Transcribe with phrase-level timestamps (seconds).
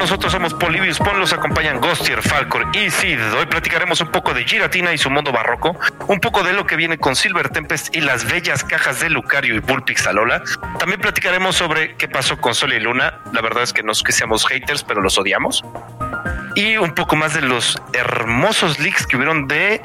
[0.00, 3.20] Nosotros somos Polibius Pon, los acompañan Ghostier, Falcor y Sid.
[3.34, 5.78] Hoy platicaremos un poco de Giratina y su mundo barroco,
[6.08, 9.54] un poco de lo que viene con Silver Tempest y las bellas cajas de Lucario
[9.54, 10.42] y Bullpix Alola.
[10.78, 13.20] También platicaremos sobre qué pasó con Sol y Luna.
[13.34, 15.62] La verdad es que no es que seamos haters, pero los odiamos.
[16.54, 19.82] Y un poco más de los hermosos leaks que hubieron de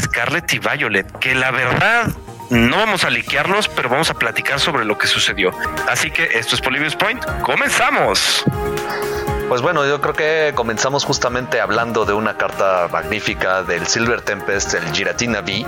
[0.00, 2.06] Scarlet y Violet, que la verdad
[2.52, 5.52] no vamos a liquearlos, pero vamos a platicar sobre lo que sucedió.
[5.88, 7.24] Así que esto es Polybius Point.
[7.42, 8.44] ¡Comenzamos!
[9.48, 14.74] Pues bueno, yo creo que comenzamos justamente hablando de una carta magnífica del Silver Tempest,
[14.74, 15.66] el Giratina V,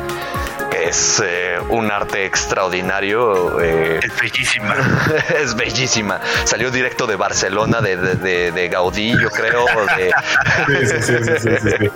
[0.82, 3.60] es eh, un arte extraordinario.
[3.60, 4.76] Eh, es bellísima.
[5.40, 6.20] es bellísima.
[6.44, 9.66] Salió directo de Barcelona, de, de, de, Gaudí, yo creo.
[10.68, 11.90] sí, sí, sí, sí,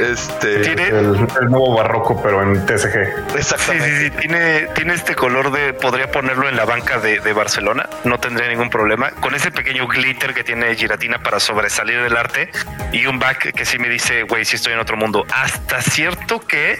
[0.12, 0.58] Este...
[0.60, 0.88] Tiene...
[0.88, 3.36] El, nuevo barroco, pero en TSG.
[3.36, 3.93] Exactamente.
[3.94, 5.72] Sí, sí, Tiene, tiene este color de.
[5.72, 7.88] Podría ponerlo en la banca de, Barcelona.
[8.04, 9.10] No tendría ningún problema.
[9.12, 12.50] Con ese pequeño glitter que tiene Giratina para sobresalir del arte
[12.92, 15.24] y un back que sí me dice, güey, si estoy en otro mundo.
[15.32, 16.78] Hasta cierto que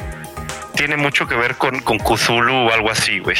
[0.74, 3.36] tiene mucho que ver con, con Cthulhu o algo así, güey.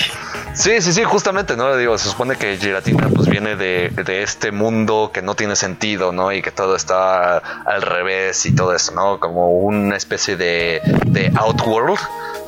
[0.55, 1.77] Sí, sí, sí, justamente, ¿no?
[1.77, 3.91] Digo, se supone que Giratina pues viene de,
[4.23, 6.31] este mundo que no tiene sentido, ¿no?
[6.33, 9.19] Y que todo está al revés y todo eso, ¿no?
[9.19, 11.99] Como una especie de, de Outworld,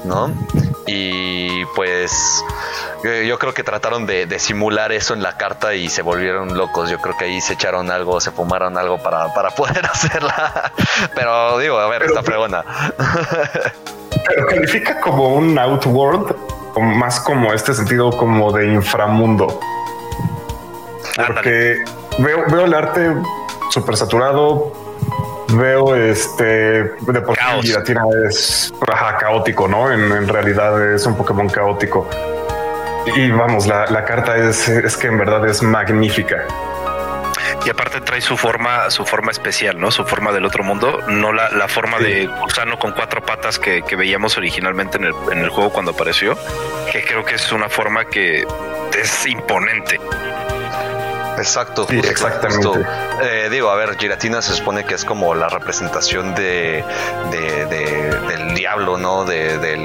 [0.05, 0.33] ¿no?
[0.87, 2.45] Y pues
[3.03, 6.91] yo creo que trataron de, simular eso en la carta y se volvieron locos.
[6.91, 10.73] Yo creo que ahí se echaron algo, se fumaron algo para, para poder hacerla.
[11.15, 12.65] Pero digo, a ver, está fregona.
[14.27, 16.35] pero califica como un outworld,
[16.77, 19.61] más como este sentido como de inframundo.
[21.27, 21.85] Porque
[22.19, 23.15] veo, veo el arte
[23.71, 24.73] súper saturado,
[25.49, 28.73] veo este de por qué Giratina es
[29.19, 29.93] caótico, ¿no?
[29.93, 32.09] En, realidad es un Pokémon caótico.
[33.15, 36.45] Y vamos, la, la carta es, es que en verdad es magnífica
[37.67, 39.91] y aparte trae su forma, su forma especial, ¿no?
[39.91, 43.83] Su forma del otro mundo, no la, la forma de gusano con cuatro patas que,
[43.97, 46.39] veíamos originalmente en el, en el, juego cuando apareció,
[46.93, 48.47] que creo que es una forma que
[48.97, 49.99] es imponente.
[51.39, 52.87] Exacto, exactamente.
[53.23, 56.85] Eh, digo, a ver, Giratina se supone que es como la representación de,
[57.31, 59.25] del diablo, ¿no?
[59.25, 59.77] De,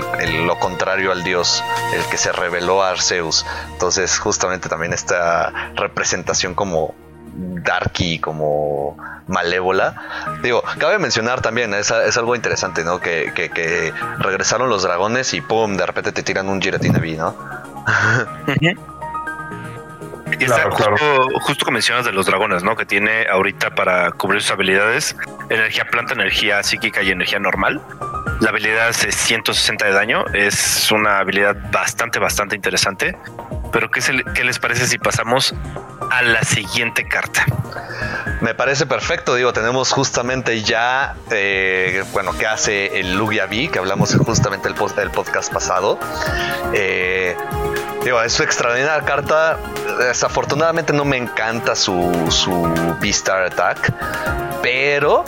[0.46, 1.64] lo contrario al dios,
[1.94, 3.46] el que se reveló a Arceus.
[3.72, 6.96] Entonces, justamente también esta representación como
[7.34, 8.98] darky, como
[9.28, 10.40] malévola.
[10.44, 13.00] Digo, cabe mencionar también, es, algo interesante, ¿no?
[13.00, 17.00] Que, regresaron los dragones y pum, de repente te tiran un Giratina
[20.38, 21.32] V, ¿no?
[21.32, 22.76] Y justo, como mencionas de los dragones, ¿no?
[22.76, 25.16] Que tiene ahorita para cubrir sus habilidades
[25.50, 27.82] energía planta, energía psíquica y energía normal.
[28.40, 30.26] La habilidad es 160 de daño.
[30.34, 33.18] Es una habilidad bastante, bastante interesante.
[33.72, 34.02] Pero ¿qué,
[34.34, 35.54] qué les parece si pasamos
[36.12, 37.46] a la siguiente carta.
[38.42, 43.80] Me parece perfecto, digo, tenemos justamente ya, eh, bueno, que hace el Lugia V, que
[43.80, 45.98] hablamos justamente el, el podcast pasado.
[46.74, 47.36] Eh,
[48.04, 49.58] digo, es su extraordinaria carta.
[50.00, 52.52] Desafortunadamente no me encanta su, su
[53.00, 53.94] V-Star Attack,
[54.62, 55.24] pero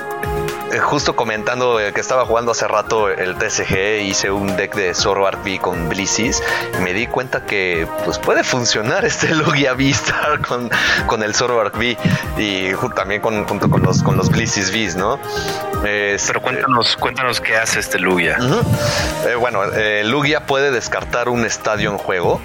[0.81, 5.59] justo comentando que estaba jugando hace rato el TSG, hice un deck de Zoroark V
[5.59, 6.41] con Blissys
[6.78, 10.69] y me di cuenta que pues puede funcionar este Lugia V-Star con,
[11.07, 11.97] con el Zoroark V
[12.38, 15.19] y también con, junto con los, con los Blissys V, ¿no?
[15.81, 18.38] Pero cuéntanos, cuéntanos qué hace este Lugia.
[19.28, 22.41] Eh, bueno, eh, Lugia puede descartar un estadio en juego.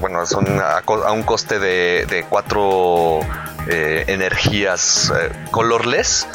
[0.00, 0.82] bueno, son a,
[1.12, 3.20] un coste de, de cuatro
[3.68, 5.12] energías
[5.50, 6.26] colorless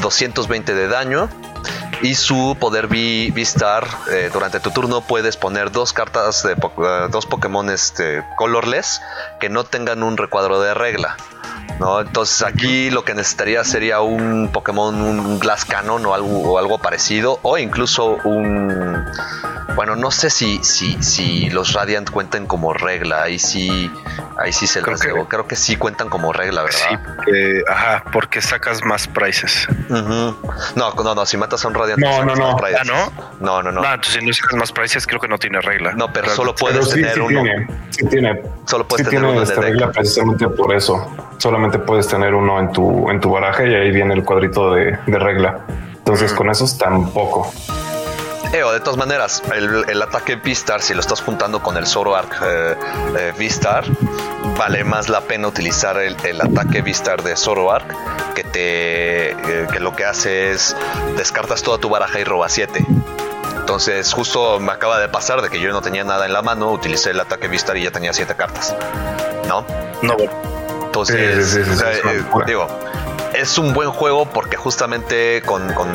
[0.00, 1.28] 220 de daño.
[2.00, 7.26] Y su poder V-Star, eh, durante tu turno puedes poner dos cartas de eh, dos
[7.26, 9.02] Pokémon este, colorless
[9.40, 11.16] que no tengan un recuadro de regla.
[11.80, 12.00] ¿No?
[12.00, 16.78] Entonces aquí lo que necesitaría sería un Pokémon, un Glass Cannon o algo, o algo
[16.78, 19.04] parecido, o incluso un
[19.78, 23.22] bueno, no sé si, si, si los Radiant cuentan como regla.
[23.22, 23.88] Ahí sí,
[24.36, 27.00] ahí sí se creo que, creo que sí cuentan como regla, ¿verdad?
[27.24, 29.68] Sí, ajá, porque sacas más prices.
[29.88, 30.34] No,
[30.74, 32.56] no, no, si matas a un Radiant, no, no, no.
[32.56, 33.12] ¿Ah, no?
[33.38, 33.82] No, no, no.
[33.82, 35.92] No, entonces si no sacas más prices, creo que no tiene regla.
[35.92, 37.40] No, pero solo puedes tener uno.
[37.40, 38.42] Tiene, sí tiene.
[38.66, 41.08] Solo puedes tener uno esta regla precisamente por eso.
[41.58, 44.96] Solamente puedes tener uno en tu, en tu baraje y ahí viene el cuadrito de,
[45.04, 45.62] de regla.
[45.96, 47.50] Entonces, con esos tampoco.
[48.52, 52.76] Eh, de todas maneras, el, ataque V-Star, si lo estás juntando con el Zoroark eh,
[53.18, 53.86] eh, V-Star,
[54.56, 57.92] vale más la pena utilizar el, ataque V-Star de Zoroark,
[58.36, 60.76] que, te, eh, que lo que hace es
[61.16, 62.86] descartas toda tu baraja y roba 7.
[63.58, 66.70] Entonces, justo me acaba de pasar de que yo no tenía nada en la mano,
[66.70, 68.76] utilicé el ataque V-Star y ya tenía 7 cartas.
[69.48, 69.64] ¿No?
[70.02, 70.14] No,
[70.88, 72.66] Entonces, eh, digo,
[73.34, 75.88] es un buen juego porque justamente con, con,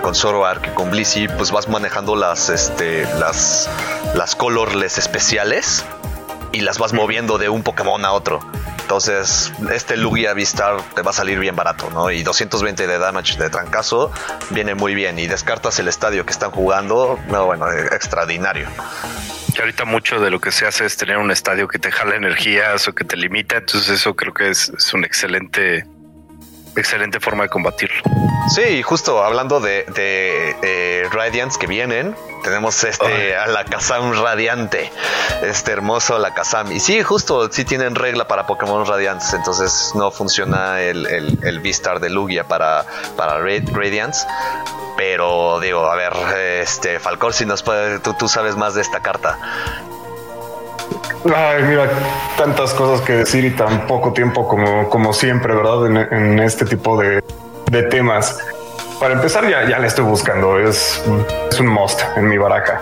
[0.00, 3.68] con Zoroark y con Blissey, pues vas manejando las, este, las,
[4.14, 5.84] las colorless especiales
[6.52, 8.40] y las vas moviendo de un Pokémon a otro.
[8.88, 12.10] Entonces, este Lugia Vistar te va a salir bien barato, ¿no?
[12.10, 14.10] Y 220 de damage de trancazo
[14.48, 15.18] viene muy bien.
[15.18, 18.66] Y descartas el estadio que están jugando, no, bueno, extraordinario.
[19.54, 22.16] Que ahorita mucho de lo que se hace es tener un estadio que te jala
[22.16, 23.58] energías o que te limita.
[23.58, 25.84] Entonces, eso creo que es, es un excelente
[26.78, 28.02] excelente forma de combatirlo.
[28.54, 34.90] Sí, justo hablando de, de eh, Radiants que vienen, tenemos este a la Kazam Radiante,
[35.42, 36.72] este hermoso Alakazam.
[36.72, 41.58] Y sí, justo, sí tienen regla para Pokémon Radiants, entonces no funciona el, el, el
[41.60, 42.84] V-Star de Lugia para,
[43.16, 44.26] para Radiants.
[44.96, 46.12] Pero digo, a ver,
[46.62, 49.38] este Falcor, si nos puede, tú, tú sabes más de esta carta.
[51.34, 51.88] Ay, mira,
[52.36, 55.86] tantas cosas que decir y tan poco tiempo como, como siempre, ¿verdad?
[56.12, 57.22] En, este tipo de,
[57.90, 58.38] temas.
[58.98, 60.58] Para empezar, ya, ya le estoy buscando.
[60.58, 61.04] Es,
[61.50, 62.80] es un must en mi baraja.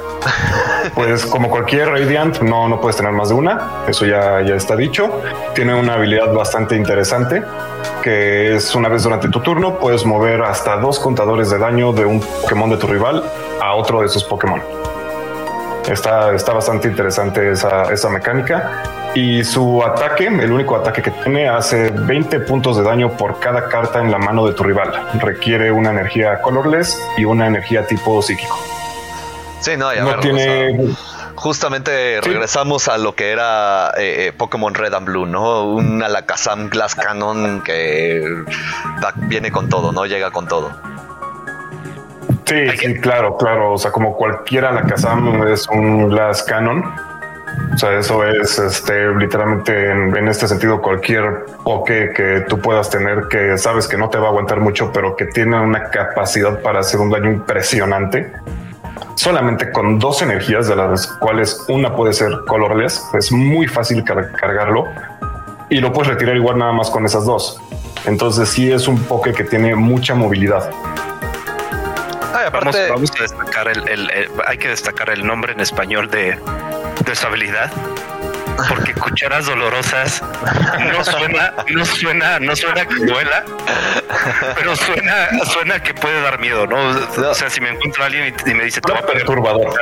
[0.94, 3.84] Pues como cualquier Radiant, no, no puedes tener más de una.
[3.86, 5.20] Eso ya, ya está dicho.
[5.54, 7.42] Tiene una habilidad bastante interesante
[8.02, 12.04] que es una vez durante tu turno puedes mover hasta dos contadores de daño de
[12.04, 13.24] un Pokémon de tu rival
[13.60, 14.62] a otro de sus Pokémon.
[15.88, 18.82] Está, está bastante interesante esa, esa mecánica.
[19.14, 23.68] Y su ataque, el único ataque que tiene, hace 20 puntos de daño por cada
[23.68, 24.92] carta en la mano de tu rival.
[25.20, 28.58] Requiere una energía colorless y una energía tipo psíquico.
[29.60, 30.94] Sí, no, ya no tiene.
[31.34, 35.64] justamente regresamos a lo que era eh, eh, Pokémon Red and Blue, ¿no?
[35.64, 38.22] Un Alakazam Glass Cannon que
[39.28, 40.04] viene con todo, ¿no?
[40.04, 40.70] Llega con todo.
[42.46, 43.72] Sí, sí, claro, claro.
[43.72, 46.84] O sea, como cualquiera la Kazam es un Glass Cannon.
[47.74, 53.28] O sea, eso es este literalmente en, este sentido cualquier poke que tú puedas tener
[53.28, 56.80] que sabes que no te va a aguantar mucho, pero que tiene una capacidad para
[56.80, 58.30] hacer un daño impresionante.
[59.16, 64.84] Solamente con dos energías, de las cuales una puede ser colorless, es muy fácil cargarlo
[65.68, 67.60] y lo puedes retirar igual nada más con esas dos.
[68.04, 70.70] Entonces sí es un poke que tiene mucha movilidad
[72.52, 74.10] vamos, a destacar el,
[74.46, 76.38] hay que destacar el nombre en español de,
[77.04, 77.72] de su habilidad
[78.68, 80.22] porque cucharas dolorosas
[80.92, 83.44] no suena, no suena, no suena que duela,
[84.54, 86.76] pero suena, suena que puede dar miedo, ¿no?
[87.30, 89.74] O sea, si me encuentro a alguien y, me dice, te perturbador.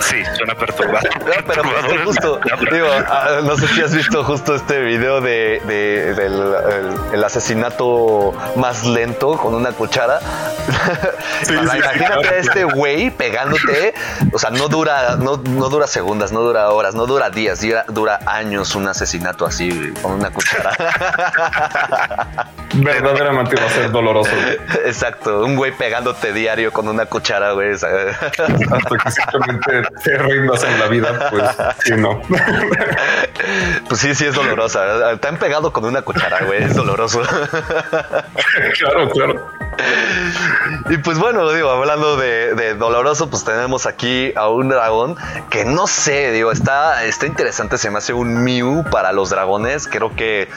[0.00, 1.10] Sí, suena perturbador.
[1.46, 1.64] pero
[2.04, 2.40] justo,
[2.72, 6.54] digo, ah, no sé si has visto justo este video de, del
[7.12, 10.20] el, asesinato más lento con una cuchara.
[11.48, 13.94] imagínate a este güey pegándote,
[14.32, 17.84] o sea, no dura, no, no dura segundos, no dura horas, no dura días, dura,
[17.88, 20.72] dura años un asesinato así con una cuchara.
[22.74, 24.30] Verdaderamente va a ser doloroso.
[24.84, 27.72] Exacto, un güey pegándote diario con una cuchara, güey.
[27.72, 27.88] Hasta
[29.02, 31.44] que simplemente te rindas en la vida, pues
[31.84, 32.20] sí, no.
[33.88, 35.16] Pues sí, sí es dolorosa.
[35.18, 37.22] Te han pegado con una cuchara, güey, es doloroso.
[38.78, 39.46] Claro, claro.
[40.90, 45.16] Y pues bueno, digo, hablando de, doloroso, pues tenemos aquí a un dragón
[45.50, 49.88] que no sé, digo, está, está interesante, se me hace un Mew para los dragones.
[49.88, 50.48] Creo que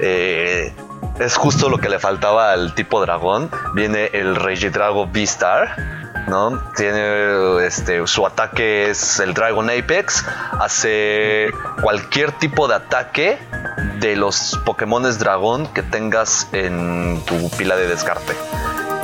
[0.00, 0.72] eh,
[1.18, 3.50] es justo lo que le faltaba al tipo dragón.
[3.74, 6.02] Viene el Regidrago V-Star.
[6.28, 6.62] ¿no?
[6.76, 11.50] Tiene este su ataque es el Dragon Apex, hace
[11.82, 13.38] cualquier tipo de ataque
[13.98, 18.34] de los Pokémones dragón que tengas en tu pila de descarte.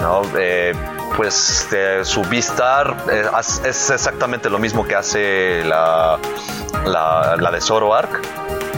[0.01, 0.23] ¿no?
[0.39, 0.73] Eh,
[1.17, 1.69] pues
[2.03, 3.27] su V-Star eh,
[3.65, 6.19] es exactamente lo mismo que hace la,
[6.85, 8.21] la, de Zoroark.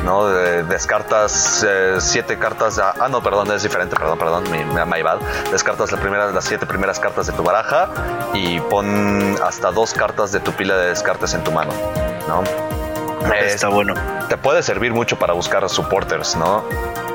[0.05, 0.27] ¿no?
[0.29, 2.79] descartas eh, siete cartas.
[2.79, 5.21] ah, no, perdón, es diferente, perdón, perdón, mi, my bad.
[5.53, 7.91] Descartas la primera, las siete primeras cartas de tu baraja
[8.33, 11.73] y pon hasta dos cartas de tu pila de descartes en tu mano,
[12.27, 12.43] ¿no?
[13.35, 13.95] Está bueno.
[14.29, 16.65] Te puede servir mucho para buscar supporters, ¿no?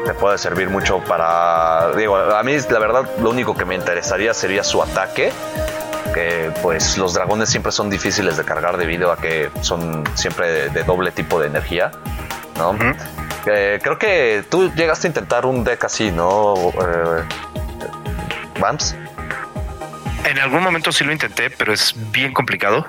[0.06, 1.92] Te puede servir mucho para.
[1.96, 5.32] Digo, a mí la verdad lo único que me interesaría sería su ataque.
[6.14, 10.84] Que pues los dragones siempre son difíciles de cargar debido a que son siempre de,
[10.84, 11.92] doble tipo de energía,
[12.58, 12.78] ¿no?
[13.48, 16.54] Eh, creo que tú llegaste a intentar un deck así, ¿no?
[16.56, 17.24] Eh.
[20.24, 22.86] En algún momento sí lo intenté, pero es bien complicado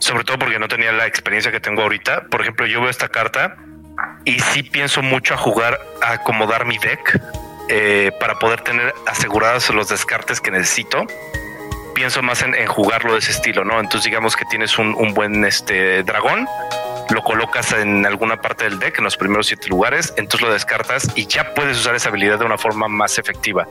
[0.00, 2.26] sobre todo porque no tenía la experiencia que tengo ahorita.
[2.30, 3.56] Por ejemplo, yo veo esta carta
[4.28, 7.18] y sí pienso mucho a jugar, a acomodar mi deck
[7.70, 11.06] eh, para poder tener asegurados los descartes que necesito.
[11.94, 13.80] Pienso más en, jugarlo de ese estilo, ¿no?
[13.80, 16.46] Entonces digamos que tienes un, buen este dragón
[17.08, 21.08] lo colocas en alguna parte del deck, en los primeros siete lugares, entonces lo descartas
[21.14, 23.66] y ya puedes usar esa habilidad de una forma más efectiva.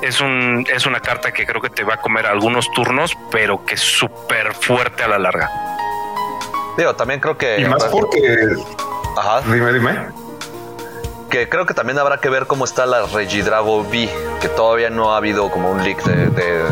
[0.00, 3.64] Es, un, es una carta que creo que te va a comer algunos turnos, pero
[3.64, 5.50] que es súper fuerte a la larga.
[6.76, 7.60] Digo, también creo que...
[7.60, 8.20] Y más porque...
[9.18, 9.42] Ajá.
[9.42, 10.28] Dime, dime
[11.28, 14.08] que creo que también habrá que ver cómo está la Regidrago V,
[14.40, 16.62] que todavía no ha habido como un leak de,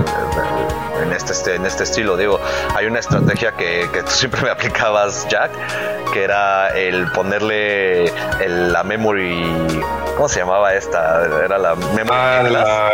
[1.02, 2.16] en, este, este, en este estilo.
[2.16, 2.40] Digo,
[2.74, 5.50] hay una estrategia que, tú siempre me aplicabas, Jack,
[6.12, 8.12] que era el ponerle
[8.48, 9.82] la memory.
[10.16, 11.24] ¿Cómo se llamaba esta?
[11.44, 12.08] Era la memory.
[12.10, 12.90] Ah,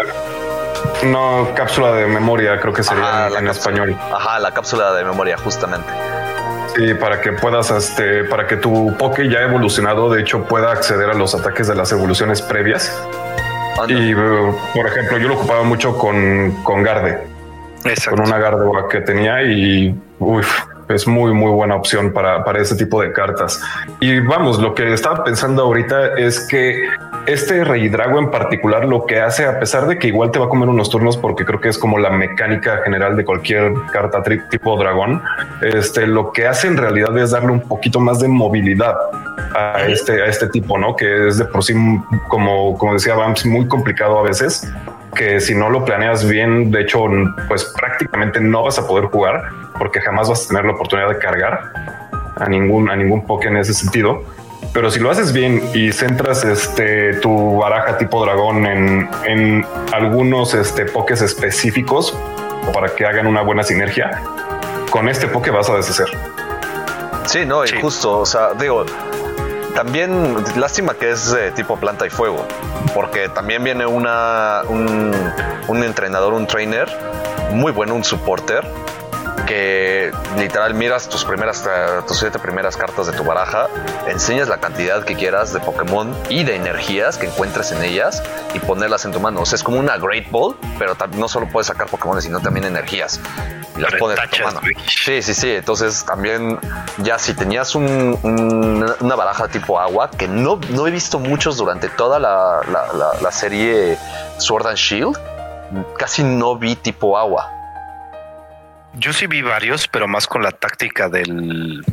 [1.04, 3.96] no, cápsula de memoria, creo que sería en, español.
[4.12, 5.92] Ajá, la cápsula de memoria, justamente.
[6.74, 11.10] Sí, para que puedas, este, para que tu Poke ya evolucionado, de hecho, pueda acceder
[11.10, 12.98] a los ataques de las evoluciones previas.
[13.88, 17.18] Y, uh, por ejemplo, yo lo ocupaba mucho con, con Garde.
[18.08, 19.94] Con una Garde que tenía y
[20.88, 23.60] es muy, muy buena opción para, para ese tipo de cartas.
[24.00, 26.88] Y vamos, lo que estaba pensando ahorita es que
[27.26, 30.46] este Rey Drago en particular lo que hace, a pesar de que igual te va
[30.46, 34.22] a comer unos turnos, porque creo que es como la mecánica general de cualquier carta
[34.50, 35.22] tipo dragón,
[35.62, 38.96] este, lo que hace en realidad es darle un poquito más de movilidad
[39.54, 40.96] a este, a este tipo, ¿no?
[40.96, 41.74] Que es de por sí,
[42.28, 44.72] como, como decía Vamps, muy complicado a veces
[45.14, 47.04] que si no lo planeas bien, de hecho,
[47.48, 49.42] pues prácticamente no vas a poder jugar
[49.78, 51.72] porque jamás vas a tener la oportunidad de cargar
[52.36, 54.22] a ningún, a ningún poke en ese sentido.
[54.72, 60.54] Pero si lo haces bien y centras este, tu baraja tipo dragón en, en algunos
[60.54, 62.16] este, pokés específicos
[62.72, 64.22] para que hagan una buena sinergia,
[64.90, 66.06] con este poke vas a deshacer.
[67.26, 68.84] Sí, no, y justo, o sea, digo,
[69.74, 72.46] también lástima que es de tipo planta y fuego,
[72.94, 75.12] porque también viene una, un,
[75.68, 76.88] un entrenador, un trainer
[77.52, 78.66] muy bueno, un supporter,
[79.52, 81.62] que literal miras tus primeras,
[82.08, 83.68] tus siete primeras cartas de tu baraja,
[84.06, 88.22] enseñas la cantidad que quieras de Pokémon y de energías que encuentres en ellas
[88.54, 89.42] y ponerlas en tu mano.
[89.42, 92.64] O sea, es como una Great Ball, pero no solo puedes sacar Pokémon, sino también
[92.64, 93.20] energías.
[93.76, 94.60] Y las pones en tu mano.
[94.86, 95.50] Sí, sí, sí.
[95.50, 96.58] Entonces también
[96.98, 102.18] ya si tenías una baraja tipo agua, que no, no he visto muchos durante toda
[102.18, 102.62] la,
[103.20, 103.98] la serie
[104.38, 105.18] Sword and Shield,
[105.98, 107.61] casi no vi tipo agua
[108.94, 111.84] yo sí vi varios, pero más con la táctica del.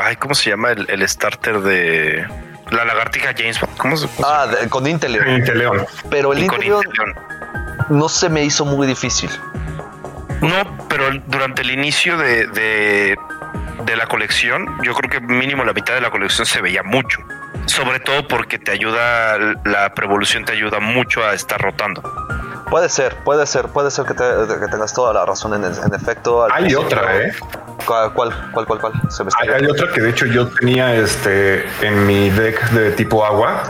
[0.00, 2.26] Ay, ¿cómo se llama el, starter de
[2.70, 3.58] la lagartija James?
[3.78, 5.28] ¿Cómo se, ah, con Inteleon.
[5.28, 5.86] Inteleon.
[6.08, 6.84] Pero el Inteleon,
[7.88, 9.30] no se me hizo muy difícil.
[10.40, 13.18] No, pero durante el inicio de, de,
[13.84, 17.18] de la colección, yo creo que mínimo la mitad de la colección se veía mucho.
[17.66, 22.02] Sobre todo porque te ayuda, la prevolución te ayuda mucho a estar rotando.
[22.70, 26.46] Puede ser, puede ser, puede ser que, tengas toda la razón en, efecto.
[26.52, 27.32] Hay otra, ¿eh?
[27.86, 28.92] ¿Cuál, cuál, cuál, cuál?
[29.10, 32.90] Se me hay, hay, otra que de hecho yo tenía este en mi deck de
[32.90, 33.62] tipo agua,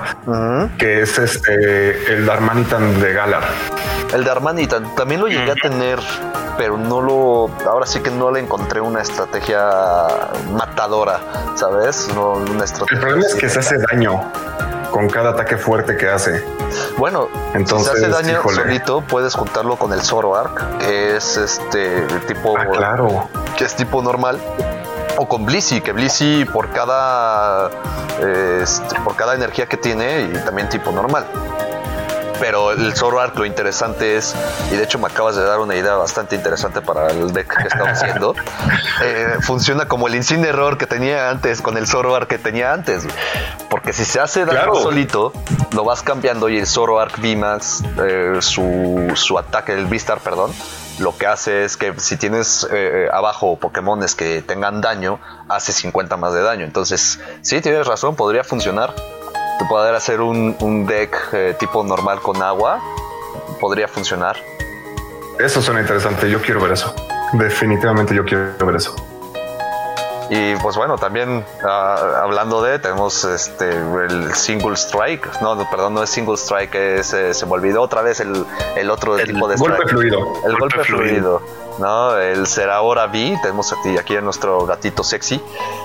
[0.78, 3.44] que es este el Darmanitan de Galar.
[4.12, 6.00] El Darmanitan también lo llegué a tener,
[6.56, 7.50] pero no lo.
[7.68, 9.68] Ahora sí que no le encontré una estrategia
[10.50, 11.20] matadora,
[11.54, 12.08] ¿sabes?
[12.14, 12.96] No una estrategia.
[12.96, 14.20] El problema es que se hace daño
[14.90, 16.44] con cada ataque fuerte que hace.
[16.96, 22.02] Bueno, entonces si se hace daño solito, puedes juntarlo con el Zoroark, que es este
[22.26, 22.56] tipo.
[22.58, 23.28] Ah, claro.
[23.56, 24.38] Que es tipo normal.
[25.16, 27.70] O con Blissey, que Blissey por cada
[28.20, 31.26] este, por cada energía que tiene y también tipo normal.
[32.40, 34.34] Pero el Zoroark lo interesante es,
[34.72, 37.68] y de hecho me acabas de dar una idea bastante interesante para el deck que
[37.68, 38.34] estamos haciendo,
[39.02, 43.06] eh, funciona como el insigne error que tenía antes con el Zoroark que tenía antes.
[43.68, 45.32] Porque si se hace daño solito,
[45.72, 50.52] lo vas cambiando y el Zoroark VMAX, eh, su, su ataque, el V-Star, perdón,
[50.98, 56.16] lo que hace es que si tienes eh, abajo Pokémones que tengan daño, hace 50
[56.16, 56.64] más de daño.
[56.64, 58.94] Entonces, sí, tienes razón, podría funcionar
[59.66, 62.80] poder hacer un, deck eh, tipo normal con agua
[63.60, 64.36] podría funcionar.
[65.38, 66.94] Eso suena interesante, yo quiero ver eso.
[67.32, 68.94] Definitivamente yo quiero ver eso.
[70.30, 75.40] Y pues bueno, también ah, hablando de, tenemos este el single strike.
[75.40, 78.44] No, perdón, no es single strike, es, eh, se me olvidó otra vez el,
[78.76, 80.32] el otro tipo de golpe fluido.
[80.44, 81.40] El golpe, fluido.
[81.78, 82.16] ¿no?
[82.18, 83.38] El será ahora B.
[83.42, 85.40] Tenemos aquí, aquí a nuestro gatito sexy.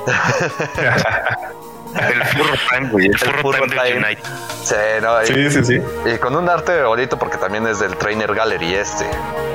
[1.96, 3.06] El Furro Time, güey.
[3.08, 4.22] El Furro, Time, de Unite.
[4.64, 5.82] Sí, no, y, sí, sí, sí.
[6.06, 9.06] Y con un arte bonito porque también es del Trainer Gallery este.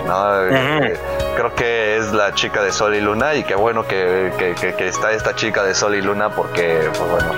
[0.07, 0.47] ¿no?
[0.47, 0.99] Eh,
[1.37, 4.89] creo que es la chica de Sol y Luna y qué bueno que, que, que,
[4.89, 7.33] está esta chica de Sol y Luna porque, pues bueno,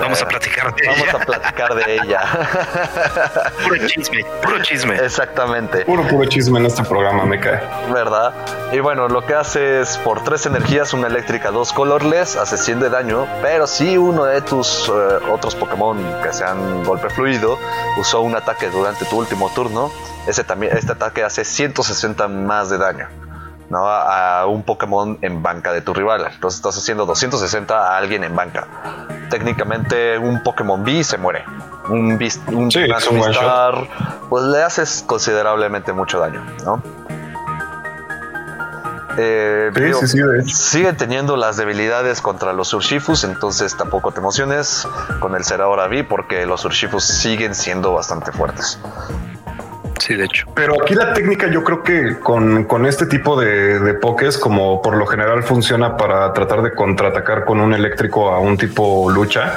[0.00, 1.12] Vamos a platicar de vamos ella.
[1.12, 2.20] Vamos a platicar de ella.
[3.64, 4.96] puro chisme, puro chisme.
[4.96, 5.84] Exactamente.
[5.84, 7.60] Puro, puro chisme en este programa, me cae.
[7.92, 8.32] ¿Verdad?
[8.72, 12.80] Y bueno, lo que hace es por tres energías, una eléctrica, dos colorless, hace 100
[12.80, 14.92] de daño, pero si uno de tus eh,
[15.30, 17.58] otros Pokémon que sean golpe fluido
[17.96, 19.90] usó un ataque durante tu último turno,
[20.26, 23.27] ese también, este ataque hace 160 más de daño.
[23.70, 23.88] ¿No?
[23.88, 26.26] a un Pokémon en banca de tu rival.
[26.32, 28.66] Entonces estás haciendo 260 a alguien en banca.
[29.30, 31.44] Técnicamente un Pokémon B se muere.
[31.88, 32.70] Un, un,
[34.28, 36.82] pues le haces considerablemente mucho daño, ¿no?
[39.20, 39.72] Eh,
[40.46, 44.86] sigue teniendo las debilidades contra los Urshifus, entonces tampoco te emociones
[45.18, 48.78] con el ser ahora B porque los Urshifus siguen siendo bastante fuertes.
[50.16, 50.46] De hecho.
[50.54, 54.96] Pero aquí la técnica yo creo que con, este tipo de, de pokés, como por
[54.96, 59.54] lo general funciona para tratar de contraatacar con un eléctrico a un tipo lucha,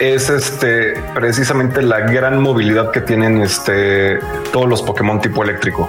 [0.00, 4.18] es este precisamente la gran movilidad que tienen este
[4.52, 5.88] todos los Pokémon tipo eléctrico.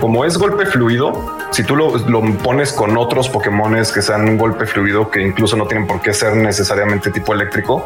[0.00, 4.38] Como es golpe fluido, si tú lo, lo pones con otros Pokémones que sean un
[4.38, 7.84] golpe fluido, que incluso no tienen por qué ser necesariamente tipo eléctrico,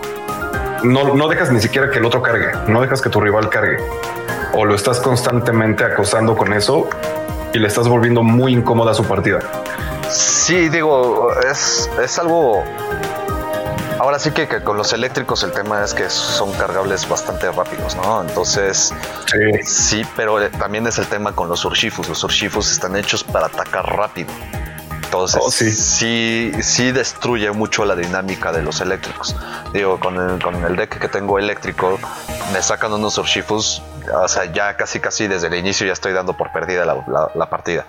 [0.82, 3.78] no, no dejas ni siquiera que el otro cargue, no dejas que tu rival cargue
[4.52, 6.88] o lo estás constantemente acosando con eso
[7.52, 9.40] y le estás volviendo muy incómoda su partida.
[10.11, 12.62] Sí, digo, es, es algo...
[13.99, 18.21] Ahora sí que, con los eléctricos el tema es que son cargables bastante rápidos, ¿no?
[18.21, 18.92] Entonces,
[19.62, 22.09] sí, pero también es el tema con los Urshifus.
[22.09, 24.28] Los Urshifus están hechos para atacar rápido.
[25.12, 26.52] Entonces, oh, sí.
[26.62, 26.90] sí.
[26.90, 29.37] destruye mucho la dinámica de los eléctricos.
[29.75, 31.99] Digo, con el, con el deck que tengo eléctrico,
[32.50, 33.83] me sacan unos Urshifus
[34.14, 37.87] o sea, ya casi casi desde el inicio ya estoy dando por perdida la, partida.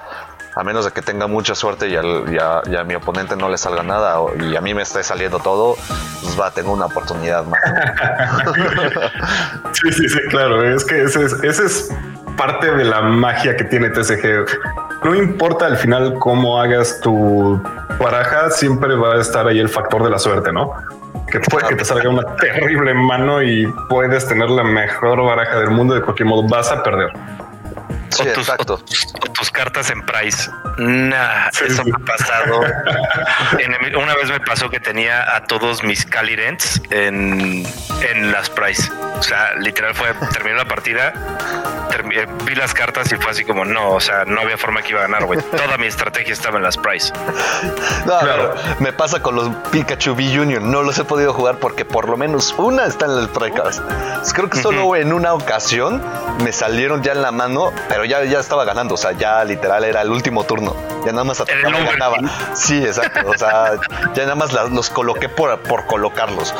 [0.55, 4.19] A menos de que tenga mucha suerte y, a mi oponente no le salga nada
[4.39, 5.75] y a mí me esté saliendo todo,
[6.21, 7.59] pues va, tengo una oportunidad más.
[9.73, 10.63] sí, sí, sí, claro.
[10.63, 11.89] Es que ese es, ese es
[12.37, 14.45] parte de la magia que tiene TCG.
[15.03, 17.61] No importa al final cómo hagas tu
[17.99, 20.73] baraja, siempre va a estar ahí el factor de la suerte, ¿no?
[21.33, 25.71] que puede que te salga una terrible mano y puedes tener la mejor baraja del
[25.71, 25.95] mundo.
[25.95, 27.09] De cualquier modo, vas a perder.
[28.13, 28.83] Sí, tus, exacto.
[29.33, 30.49] tus, cartas en price.
[30.77, 32.61] Nah, eso me ha pasado.
[33.99, 37.65] una vez me pasó que tenía a todos mis Calirents en,
[38.09, 38.89] en las price.
[39.19, 41.13] O sea, literal fue, terminó la partida,
[42.11, 44.89] eh, vi las cartas y fue así como, no, o sea, no había forma que
[44.89, 45.39] iba a ganar, güey.
[45.41, 47.13] Toda mi estrategia estaba en las price.
[48.05, 48.55] No, claro.
[48.79, 50.61] me pasa con los Pikachu V Junior.
[50.61, 53.81] No los he podido jugar porque por lo menos una está en el Precast.
[54.33, 56.03] Creo que solo en una ocasión
[56.43, 58.95] me salieron ya en la mano, pero ya, ya estaba ganando.
[58.95, 60.75] O sea, ya literal era el último turno.
[61.05, 62.17] Ya nada más atacaba y ganaba.
[62.53, 63.29] Sí, exacto.
[63.29, 63.73] O sea,
[64.15, 66.53] ya nada más los coloqué por, por colocarlos.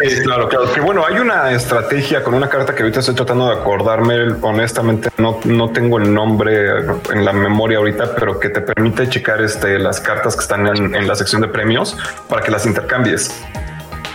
[0.00, 3.60] Sí, claro, claro bueno, hay una estrategia con una carta que ahorita estoy tratando de
[3.60, 4.34] acordarme.
[4.42, 6.78] Honestamente, no, no tengo el nombre
[7.12, 11.08] en la memoria ahorita, pero que te permite checar este, las cartas que están en,
[11.08, 11.96] la sección de premios
[12.28, 13.42] para que las intercambies.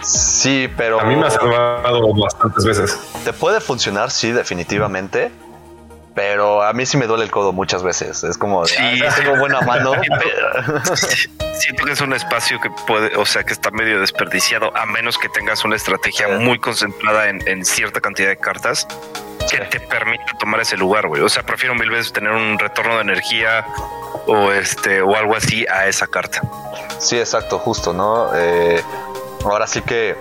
[0.04, 1.00] Sí, pero.
[1.00, 3.00] A mí me ha salvado bastantes veces.
[3.24, 5.32] Te puede funcionar, sí, definitivamente.
[6.16, 8.24] Pero a mí sí me duele el codo muchas veces.
[8.24, 9.94] Es como, sí, ah, tengo buena mano.
[11.56, 15.18] Siento que es un espacio que puede, o sea, que está medio desperdiciado, a menos
[15.18, 18.88] que tengas una estrategia muy concentrada en, cierta cantidad de cartas
[19.50, 21.22] que te permita tomar ese lugar, güey.
[21.22, 23.66] O sea, prefiero mil veces tener un retorno de energía
[24.28, 26.42] o este o algo así a esa carta.
[27.00, 28.30] Sí, exacto, justo, ¿no?
[28.36, 28.84] Eh,
[29.44, 30.18] ahora sí que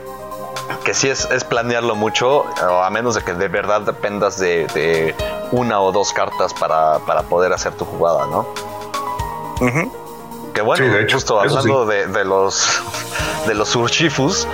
[0.85, 5.14] que sí es, es, planearlo mucho, a menos de que de verdad dependas de,
[5.52, 8.46] una o dos cartas para, poder hacer tu jugada, ¿no?
[10.52, 12.82] Que bueno, justo hablando de, los
[13.46, 14.46] de los Urshifus,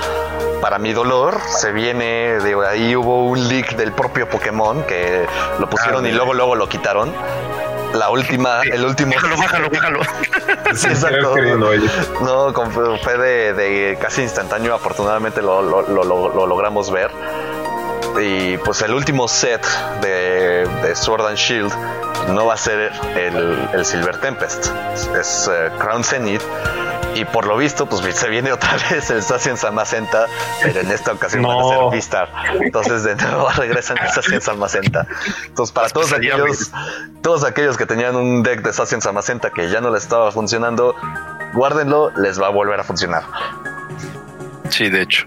[0.61, 5.26] para mi dolor, se viene de ahí hubo un leak del propio Pokémon que
[5.59, 7.12] lo pusieron y luego luego lo quitaron
[7.94, 9.14] la última, el último.
[9.14, 10.01] Bájalo, bájalo, bájalo.
[10.74, 11.35] Sí, exacto.
[12.20, 12.53] No,
[13.03, 14.74] fue de, casi instantáneo.
[14.74, 17.11] Afortunadamente lo, logramos ver.
[18.20, 19.64] Y pues el último set
[20.01, 21.72] de, Sword and Shield
[22.35, 24.66] no va a ser el, Silver Tempest,
[25.18, 26.42] es eh, Crown Zenith
[27.18, 30.26] y por lo visto, pues se viene otra vez el Sacian Samacenta,
[30.62, 32.28] pero en esta ocasión van a ser Vistar.
[32.61, 35.07] Entonces de nuevo regresan el Sacian Samacenta.
[35.46, 36.70] Entonces, para todos aquellos,
[37.22, 40.94] todos aquellos que tenían un deck de Sacian Samacenta que ya no les estaba funcionando,
[41.54, 43.24] guárdenlo, les va a volver a funcionar.
[44.68, 45.26] Sí, de hecho.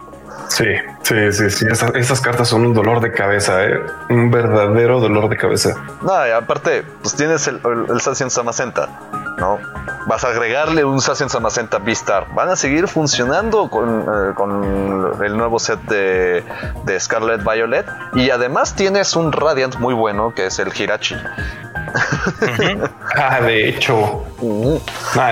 [0.51, 0.65] Sí,
[1.03, 1.65] sí, sí, sí.
[1.95, 3.79] Esas, cartas son un dolor de cabeza, ¿eh?
[4.09, 5.75] Un verdadero dolor de cabeza.
[6.01, 8.89] No, y aparte, pues tienes el, el, el Samacenta,
[9.37, 9.59] ¿no?
[10.07, 12.27] Vas a agregarle un Sacian Samacenta V-Star.
[12.33, 16.43] Van a seguir funcionando con, eh, con el nuevo set de,
[16.83, 17.85] de, Scarlet Violet.
[18.13, 21.15] Y además tienes un Radiant muy bueno que es el Hirachi.
[23.15, 24.25] ah, de hecho.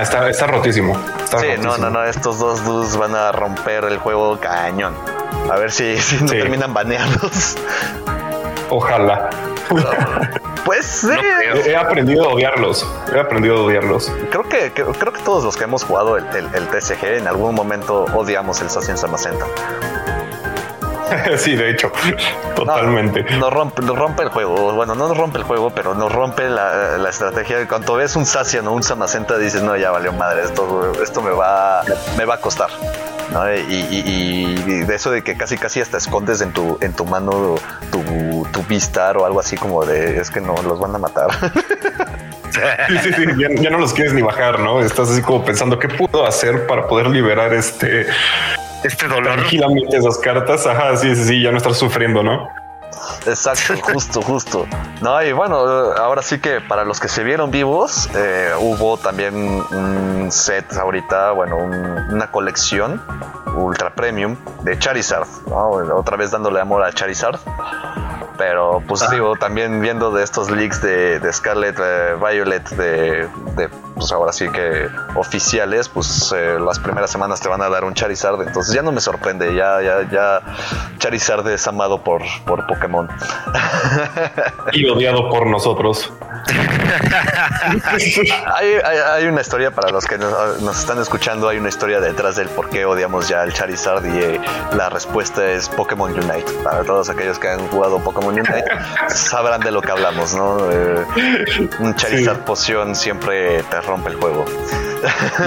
[0.00, 0.96] está, está rotísimo.
[1.38, 2.04] sí, no, no, no.
[2.04, 4.94] Estos dos dudes van a romper el juego cañón.
[5.50, 7.56] A ver si, no terminan baneados.
[8.70, 9.30] Ojalá.
[10.64, 11.08] Pues sí.
[11.66, 12.86] he aprendido a odiarlos.
[13.12, 14.12] He aprendido a odiarlos.
[14.30, 18.04] Creo que, creo, que todos los que hemos jugado el, el, TSG en algún momento
[18.14, 19.46] odiamos el Sacian Samacenta.
[21.36, 21.92] sí, de hecho,
[22.54, 23.22] totalmente.
[23.36, 24.72] nos, rompe, nos rompe el juego.
[24.72, 27.66] Bueno, no nos rompe el juego, pero nos rompe la, la estrategia.
[27.68, 31.30] Cuando ves un Sacian o un Samacenta, dices, no, ya valió madre, esto, esto me,
[31.30, 31.82] va,
[32.16, 32.70] me va a costar.
[33.68, 37.54] Y, de eso de que casi casi hasta escondes en tu, en tu mano
[37.92, 41.28] tu, tu Vistar o algo así como de es que no los van a matar.
[42.50, 43.24] Sí, sí, sí,
[43.62, 44.80] ya, no los quieres ni bajar, ¿no?
[44.80, 48.06] Estás así como pensando qué puedo hacer para poder liberar este
[48.84, 49.34] este dolor.
[49.34, 52.48] Tranquilamente esas cartas, ajá, sí, sí, sí, ya no estar sufriendo, ¿no?
[53.26, 54.66] Exacto, justo, justo.
[55.00, 59.34] No, y bueno, ahora sí que para los que se vieron vivos, eh, hubo también
[59.34, 63.02] un set ahorita, bueno, una colección
[63.56, 67.38] ultra premium de Charizard, otra vez dándole amor a Charizard.
[68.38, 69.08] Pero pues ah.
[69.10, 73.68] digo, también viendo de estos leaks de, Scarlet eh, Violet, de,
[74.00, 77.92] pues ahora sí que oficiales, pues eh, las primeras semanas te van a dar un
[77.92, 80.40] Charizard, entonces ya no me sorprende, ya, ya, ya
[80.98, 83.08] Charizard es amado por, por Pokémon.
[84.72, 86.10] Y odiado por nosotros.
[88.56, 92.70] hay, una historia para los que nos, están escuchando, hay una historia detrás del por
[92.70, 94.40] qué odiamos ya al Charizard y eh,
[94.76, 96.50] la respuesta es Pokémon Unite.
[96.64, 98.64] Para todos aquellos que han jugado Pokémon Unite,
[99.08, 100.70] sabrán de lo que hablamos, ¿no?
[100.70, 101.04] Eh,
[101.78, 104.44] un Charizard poción siempre te rompe el juego.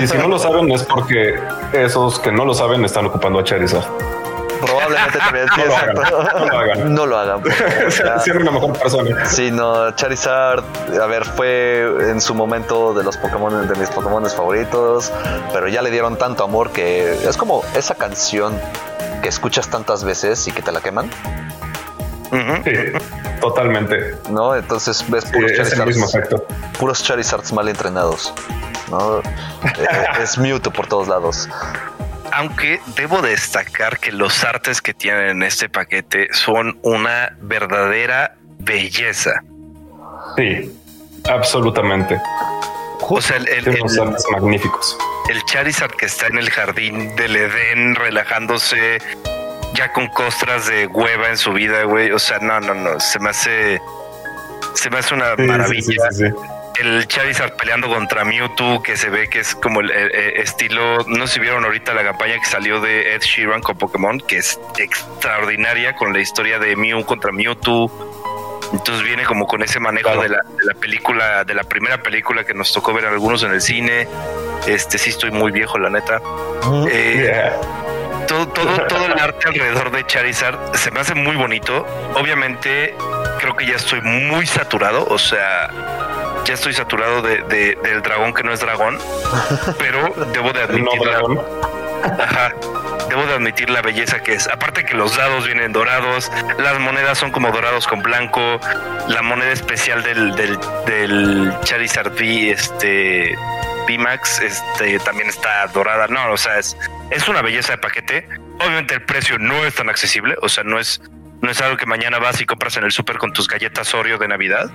[0.02, 1.40] Y si no lo saben es porque
[1.74, 3.86] esos que no lo saben están ocupando a Charizard
[4.66, 5.46] probablemente también.
[5.58, 6.96] no, lo hagan, no lo hagan.
[6.96, 7.44] No lo hagan.
[8.42, 9.26] una mejor persona.
[9.26, 10.64] Sí, no, Charizard,
[11.02, 15.12] a ver, fue en su momento de los Pokémon, de mis Pokémon favoritos,
[15.52, 18.60] pero ya le dieron tanto amor que es como esa canción
[19.22, 21.10] que escuchas tantas veces y que te la queman.
[22.64, 22.74] Sí,
[23.40, 24.18] totalmente.
[24.30, 26.44] No, entonces ves puros Charizards.
[26.80, 28.34] Puros Charizards mal entrenados.
[28.90, 29.22] ¿no?
[29.64, 29.88] Eh,
[30.22, 31.48] es Mewtwo por todos lados
[32.34, 39.44] aunque debo destacar que los artes que tienen en este paquete son una verdadera belleza.
[40.36, 40.76] Sí,
[41.30, 42.20] absolutamente.
[43.02, 44.98] O sea, el, artes magníficos.
[45.30, 49.00] El Charizard que está en el jardín del Edén relajándose
[49.76, 52.12] ya con costras de hueva en su vida, güey.
[52.12, 53.00] O sea, no, no, no.
[53.00, 53.80] Se me hace.
[54.74, 56.12] Se me hace una maravilla.
[56.12, 56.26] Sí,
[56.80, 61.04] el Charizard peleando contra Mewtwo, que se ve que es como el, estilo.
[61.08, 64.38] No sé si vieron ahorita la campaña que salió de Ed Sheeran con Pokémon, que
[64.38, 67.92] es extraordinaria con la historia de Mew contra Mewtwo.
[68.74, 70.44] Entonces viene como con ese manejo de, la,
[70.80, 74.08] película, de la primera película que nos tocó ver algunos en el cine.
[74.66, 76.20] Este sí estoy muy viejo, la neta.
[76.90, 77.52] Eh,
[78.28, 81.86] todo, todo, todo el arte alrededor de Charizard se me hace muy bonito.
[82.16, 82.96] Obviamente,
[83.40, 85.06] creo que ya estoy muy saturado.
[85.06, 85.70] O sea,
[86.46, 88.98] ya estoy saturado de, del dragón que no es dragón,
[89.80, 92.54] pero debo de admitir la,
[93.10, 94.48] debo de admitir la belleza que es.
[94.48, 98.60] Aparte que los dados vienen dorados, las monedas son como dorados con blanco,
[99.08, 103.38] la moneda especial del, del, del Charizard V, este
[103.88, 106.08] VMAX, este también está dorada.
[106.08, 106.78] No, o sea, es,
[107.10, 108.28] es una belleza de paquete.
[108.60, 111.02] Obviamente el precio no es tan accesible, o sea, no es,
[111.42, 114.18] no es algo que mañana vas y compras en el súper con tus galletas Oreo
[114.18, 114.72] de Navidad.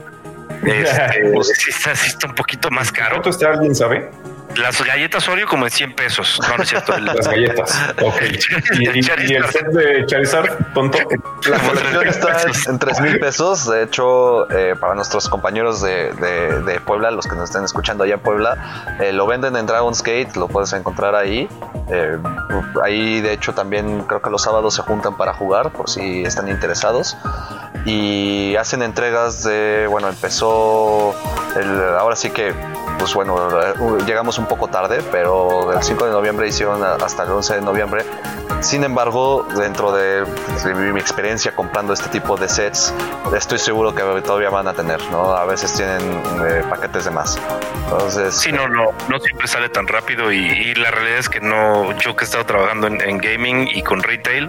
[0.64, 3.10] Este, pues, sí, está, un poquito más caro.
[3.10, 4.10] ¿Cuánto está alguien sabe?
[4.56, 6.40] Las galletas Oreo como en 100 pesos.
[6.48, 6.98] No, no es cierto.
[7.00, 7.78] Las galletas.
[8.02, 8.22] Ok.
[8.80, 10.98] ¿Y, el, set de Charizard, tonto?
[11.48, 13.68] La colección está en 3 mil pesos.
[13.68, 18.14] De hecho, eh, para nuestros compañeros de, de, Puebla, los que nos estén escuchando allá
[18.14, 21.48] en Puebla, eh, lo venden en Dragon's Gate, lo puedes encontrar ahí.
[21.90, 22.18] Eh,
[22.82, 26.48] ahí, de hecho, también creo que los sábados se juntan para jugar, por si están
[26.48, 27.16] interesados.
[27.84, 31.14] Y hacen entregas de, bueno, empezó
[31.56, 32.52] el, ahora sí que
[32.98, 33.36] pues bueno,
[34.06, 38.04] llegamos un poco tarde, pero del 5 de noviembre hicieron hasta el 11 de noviembre
[38.60, 40.24] Sin embargo, dentro de,
[40.92, 42.92] mi experiencia comprando este tipo de sets,
[43.36, 45.34] estoy seguro que todavía van a tener, ¿no?
[45.34, 46.00] A veces tienen
[46.44, 47.38] eh, paquetes de más.
[47.84, 48.34] Entonces.
[48.34, 52.14] Sí, no, no, no siempre sale tan rápido y, la realidad es que no, yo
[52.16, 54.48] que he estado trabajando en, gaming y con retail,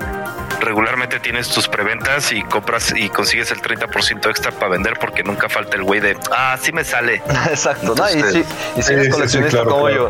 [0.60, 5.50] regularmente tienes tus preventas y compras y consigues el 30% extra para vender porque nunca
[5.50, 7.22] falta el güey de, ah, sí me sale.
[7.50, 8.39] Exacto, y
[8.78, 10.10] y si eres coleccionista como yo,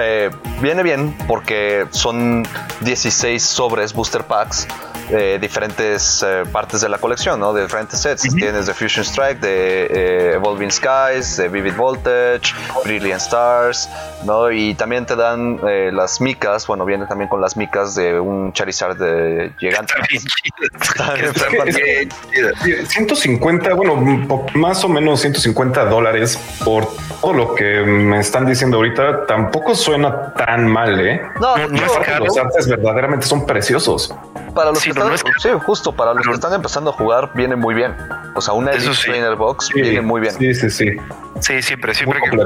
[0.00, 2.46] eh, viene bien porque son
[2.80, 4.66] 16 sobres booster packs
[5.10, 7.52] de diferentes eh, partes de la colección, ¿no?
[7.52, 8.22] De diferentes sets.
[8.34, 13.88] Tienes de Fusion Strike, de eh, Evolving Skies, de Vivid Voltage, Brilliant Stars,
[14.24, 14.50] ¿no?
[14.50, 15.58] Y también te dan
[15.92, 19.94] las micas, bueno, viene también con las micas de un Charizard de gigante.
[22.88, 23.96] 150, bueno,
[24.54, 26.88] más o menos 150 dólares por
[27.20, 31.22] todo lo que me están diciendo ahorita, tampoco suena tan mal, ¿eh?
[31.40, 31.80] No, no,
[32.20, 34.14] los artes verdaderamente son preciosos.
[34.58, 37.76] Para los que están, sí, justo para los que están empezando a jugar, viene muy
[37.76, 37.94] bien.
[38.34, 40.34] O sea, una Elite Trainer Box viene muy bien.
[40.34, 40.96] Sí, sí, sí.
[41.38, 42.36] Sí, siempre, siempre que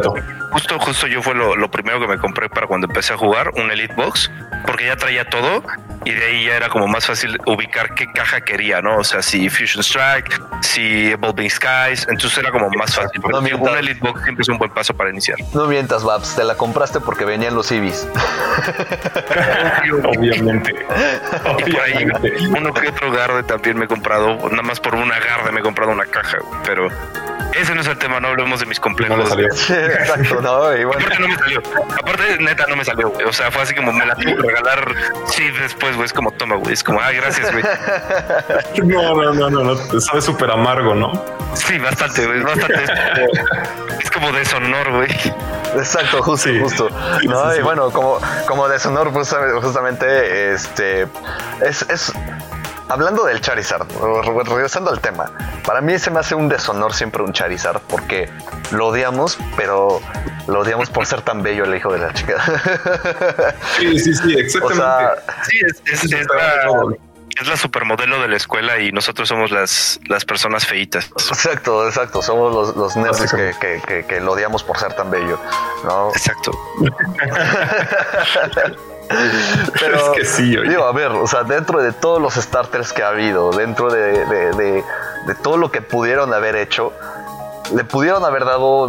[0.51, 3.71] justo, justo yo fue lo, primero que me compré para cuando empecé a jugar un
[3.71, 4.31] Elite Box,
[4.67, 5.63] porque ya traía todo
[6.05, 8.99] y de ahí ya era como más fácil ubicar qué caja quería, ¿no?
[8.99, 13.21] O sea, si Fusion Strike, si Evolving Skies, entonces era como más fácil.
[13.31, 15.39] No un Elite Box siempre es un buen paso para iniciar.
[15.53, 18.07] No mientas, Babs, te la compraste porque venían los Ibis.
[20.05, 20.75] Obviamente.
[21.45, 22.33] Obviamente.
[22.49, 25.63] uno que otro garde también me he comprado, nada más por una garde me he
[25.63, 26.89] comprado una caja, pero
[27.55, 29.17] ese no es el tema, no hablemos de mis complejos.
[29.17, 29.47] No salió.
[29.47, 31.63] exacto, no, y Aparte no me salió.
[31.99, 34.95] Aparte, neta, no me salió, O sea, fue así como me la tuve que regalar
[35.27, 36.07] sí después, güey.
[36.07, 36.73] Es como, toma, güey.
[36.73, 37.65] Es como, ay, gracias, güey.
[38.85, 40.01] No, no, no, no, no.
[40.01, 41.13] Sabe súper amargo, ¿no?
[41.55, 42.43] Sí, bastante, güey.
[42.43, 42.85] Bastante.
[44.03, 45.11] Es como, deshonor, güey.
[45.77, 46.89] Exacto, justo, justo.
[47.25, 51.07] no, y bueno, como, como deshonor, pues, justamente, este,
[51.63, 52.13] es, es
[52.93, 53.87] hablando del Charizard,
[54.47, 55.31] regresando al tema,
[55.65, 58.29] para mí se me hace un deshonor siempre un Charizard porque
[58.71, 60.01] lo odiamos, pero
[60.47, 62.37] lo odiamos por ser tan bello el hijo de la chica.
[63.79, 65.23] Sí, sí, sí, exactamente.
[65.49, 65.59] sí,
[65.91, 66.05] es,
[67.49, 71.11] la, supermodelo de la escuela y nosotros somos las, las personas feitas.
[71.29, 72.23] Exacto, exacto.
[72.23, 75.41] Somos los, los nerds que, que, lo odiamos por ser tan bello.
[75.85, 76.11] ¿no?
[76.11, 76.53] Exacto.
[79.81, 83.03] Pero, es que sí, digo, a ver, o sea, dentro de todos los starters que
[83.03, 84.85] ha habido, dentro de,
[85.43, 86.93] todo lo que pudieron haber hecho,
[87.75, 88.89] le pudieron haber dado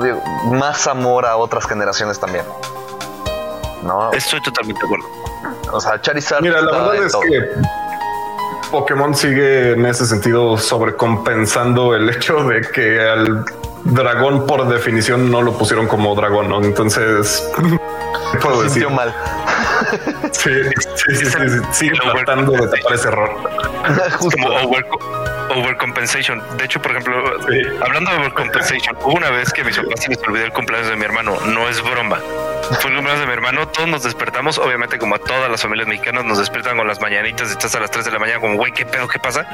[0.52, 2.46] más amor a otras generaciones también.
[3.84, 4.12] ¿No?
[4.14, 5.06] Estoy totalmente de acuerdo.
[5.72, 6.42] O sea, Charizard.
[6.42, 7.50] Mira, la verdad es que
[8.72, 13.46] Pokémon sigue en ese sentido sobrecompensando el hecho de que al
[13.84, 16.64] dragón por definición no lo pusieron como dragón, ¿no?
[16.64, 17.48] Entonces,
[18.42, 18.90] puedo decir?
[18.90, 19.14] mal.
[20.44, 20.50] Sí,
[20.96, 23.30] sí, sí, sí, sigue tratando de tapar ese error.
[24.20, 24.48] Como
[25.50, 26.42] overcompensation.
[26.58, 27.16] De hecho, por ejemplo,
[27.82, 30.96] hablando de overcompensation, hubo una vez que mis papás se les olvidó el cumpleaños de
[30.98, 31.38] mi hermano.
[31.46, 32.20] No es broma.
[32.80, 33.68] Fue el cumpleaños de mi hermano.
[33.68, 34.58] Todos nos despertamos.
[34.58, 37.52] Obviamente, como a todas las familias mexicanas, nos despiertan con las mañanitas.
[37.52, 39.08] Estás a las 3 de la mañana, como, güey, ¿qué pedo?
[39.08, 39.46] ¿Qué pasa?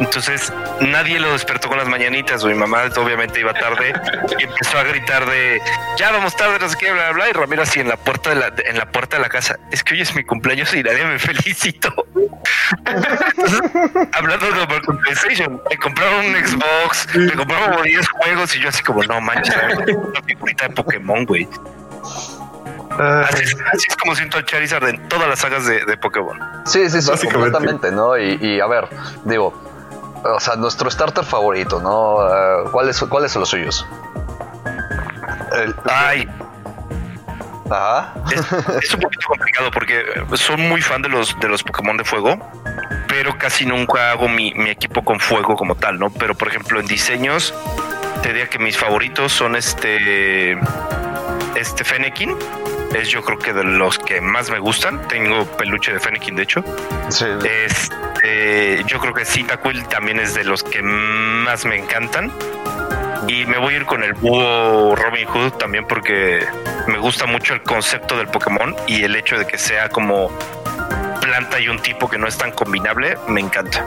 [0.00, 2.44] Entonces, nadie lo despertó con las mañanitas.
[2.44, 3.92] Mi mamá, obviamente, iba tarde
[4.38, 5.60] y empezó a gritar de
[5.96, 7.28] ya vamos tarde, no sé qué, bla, bla.
[7.28, 9.58] Y Ramiro, así en la puerta de la, en la puerta de la casa.
[9.72, 11.92] Es que hoy es mi cumpleaños y nadie me felicitó.
[14.12, 19.02] hablando de overcompensation, me compraron un Xbox, me compraron 10 juegos y yo así como,
[19.04, 19.56] no manches,
[19.88, 21.48] una figurita de Pokémon, güey.
[23.28, 23.44] Así
[23.88, 26.38] es, como siento a Charizard en todas las sagas de, Pokémon.
[26.66, 28.16] Sí, sí, sí, completamente, ¿no?
[28.16, 28.88] Y, a ver,
[29.24, 29.54] digo,
[30.24, 32.16] o sea, nuestro starter favorito, ¿no?
[32.16, 33.86] Uh, ¿cuáles, son los suyos?
[35.84, 36.28] Ay,
[38.80, 40.02] es, un poquito complicado porque
[40.34, 42.38] son muy fan de los de los Pokémon de fuego,
[43.08, 46.10] pero casi nunca hago mi, equipo con fuego como tal, ¿no?
[46.10, 47.54] Pero por ejemplo en diseños
[48.22, 50.58] te diría que mis favoritos son este
[51.58, 52.36] este Fennekin.
[52.94, 55.06] Es yo creo que de los que más me gustan.
[55.08, 56.64] Tengo peluche de Fennekin, de hecho.
[57.08, 57.26] Sí.
[57.64, 62.32] Este, yo creo que Cyndaquil también es de los que más me encantan.
[63.26, 66.46] Y me voy a ir con el búho Robin Hood también porque
[66.86, 70.30] me gusta mucho el concepto del Pokémon y el hecho de que sea como
[71.20, 73.86] planta y un tipo que no es tan combinable, me encanta.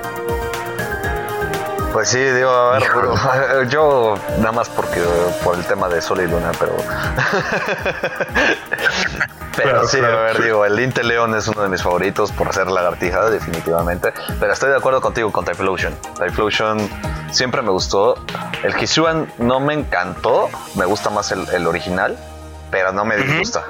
[1.94, 5.02] Pues sí, digo, a ver, yo nada más porque
[5.44, 6.78] por el tema de Sol y Luna, pero.
[9.58, 12.68] pero sí, a ver, digo, el Inte León es uno de mis favoritos por ser
[12.68, 14.14] lagartija, definitivamente.
[14.40, 15.94] Pero estoy de acuerdo contigo con Typhlosion.
[16.18, 16.90] Typhlosion
[17.32, 18.16] siempre me gustó.
[18.64, 22.18] El Hisuan no me encantó, me gusta más el, original,
[22.70, 23.66] pero no me disgusta.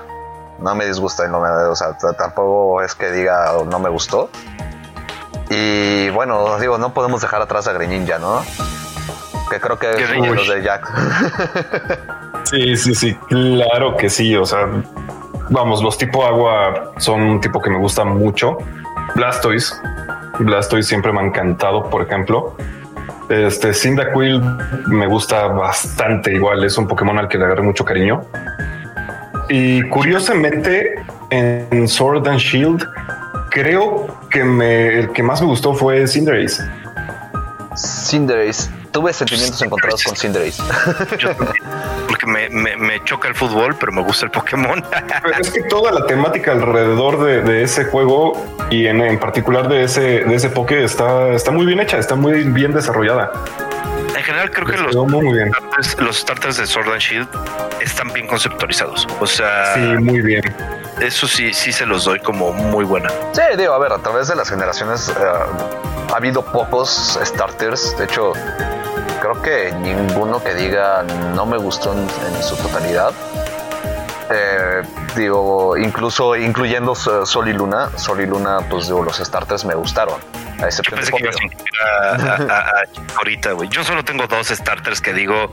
[0.60, 4.30] no me disgusta, no me, o sea, tampoco es que diga no me gustó.
[5.54, 8.42] Y bueno, digo, no podemos dejar atrás a Greninja, ¿no?
[9.50, 10.90] Que creo que es los de Jack.
[12.46, 14.34] sí, sí, sí, claro que sí.
[14.38, 14.66] O sea,
[15.50, 18.60] vamos, los tipo agua son un tipo que me gusta mucho.
[19.14, 19.76] Blastoise,
[20.40, 22.56] Blastoise siempre me ha encantado, por ejemplo.
[23.28, 24.42] Este Cyndaquil
[24.88, 28.22] me gusta bastante igual, es un Pokémon al que le agarré mucho cariño.
[29.50, 30.96] Y curiosamente
[31.30, 32.88] en Sword and Shield
[33.52, 36.64] creo que me, el que más me gustó fue Cinderace.
[37.78, 38.70] Cinderace.
[38.92, 40.62] Tuve sentimientos encontrados con Cinderace.
[42.08, 44.84] porque me, choca el fútbol, pero me gusta el Pokémon.
[45.40, 48.34] es que toda la temática alrededor de, ese juego
[48.70, 52.44] y en, particular de ese, de ese Poké está, está muy bien hecha, está muy
[52.44, 53.32] bien desarrollada.
[54.16, 57.28] En general creo que los, Starters, los starters de Sword and Shield
[57.82, 59.08] están bien conceptualizados.
[59.20, 60.44] O sea, sí, muy bien.
[61.02, 63.10] Eso sí, sí se los doy como muy buena.
[63.32, 67.98] Sí, digo, a ver, a través de las generaciones eh, ha habido pocos starters.
[67.98, 68.34] De hecho,
[69.20, 71.04] creo que ninguno que diga
[71.36, 73.14] no me gustó en, su totalidad.
[74.30, 74.84] Eh,
[75.16, 80.20] digo, incluso incluyendo Sol y Luna, Sol y Luna, pues digo, los starters me gustaron.
[80.62, 81.36] A Yo pensé que ibas
[82.48, 82.66] a,
[83.18, 83.68] ahorita, güey.
[83.70, 85.52] Yo solo tengo dos starters que digo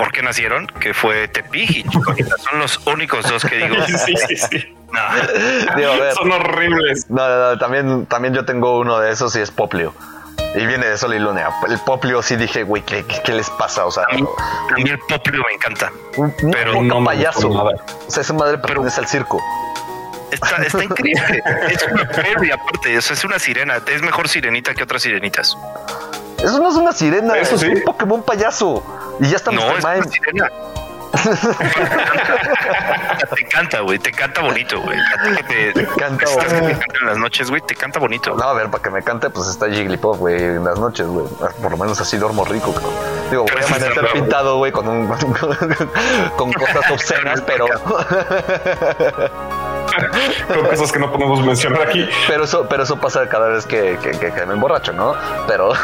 [0.00, 2.34] por qué nacieron, que fue Tepi y Chicorita.
[2.38, 3.76] Son los únicos dos que digo.
[3.86, 4.76] sí, sí, sí.
[4.90, 6.14] No.
[6.14, 7.10] Son horribles.
[7.10, 9.94] No, no, también, también yo tengo uno de esos y es Poplio.
[10.54, 11.50] Y viene de Sol y Luna.
[11.68, 13.84] El Poplio sí dije, güey, ¿qué, ¿qué, les pasa?
[13.84, 14.24] O sea, a mí,
[14.88, 15.92] el Poplio me encanta.
[16.50, 17.50] pero no payaso.
[17.50, 19.38] O sea, esa madre pertenece al circo.
[20.30, 21.42] Está, está increíble.
[21.70, 22.96] es una fairy aparte.
[22.96, 23.76] O sea, es una sirena.
[23.86, 25.56] Es mejor sirenita que otras sirenitas.
[26.42, 27.36] Eso no es una sirena.
[27.36, 27.66] Eso sí.
[27.66, 28.82] Es un Pokémon payaso.
[29.20, 30.48] Y ya está No, es una sirena.
[33.34, 33.98] te canta, güey.
[33.98, 34.96] Te canta bonito, güey.
[35.48, 36.24] Te, te canta,
[37.00, 37.60] en las noches, güey.
[37.62, 38.34] Te canta bonito.
[38.34, 41.26] No, a ver, para que me cante, pues está Jigglypuff, güey, en las noches, güey.
[41.60, 42.94] Por lo menos así duermo rico, cabrón.
[43.30, 45.08] Digo, voy a amanecer pintado, güey, con, un,
[46.36, 47.66] con cosas obscenas, pero.
[50.54, 52.08] con cosas que no podemos mencionar aquí.
[52.26, 55.14] Pero eso, pero eso pasa cada vez que, que, me emborracho, ¿no?
[55.46, 55.72] Pero.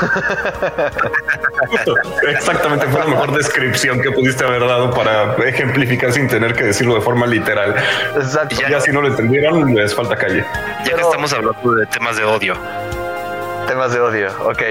[2.28, 6.94] Exactamente, fue la mejor descripción que pudiste haber dado para ejemplificar sin tener que decirlo
[6.94, 7.74] de forma literal.
[8.16, 8.56] Exacto.
[8.68, 10.44] Ya, si no lo entendieron, les falta calle.
[10.84, 12.54] Ya que estamos hablando de temas de odio.
[13.66, 14.62] Temas de odio, ok.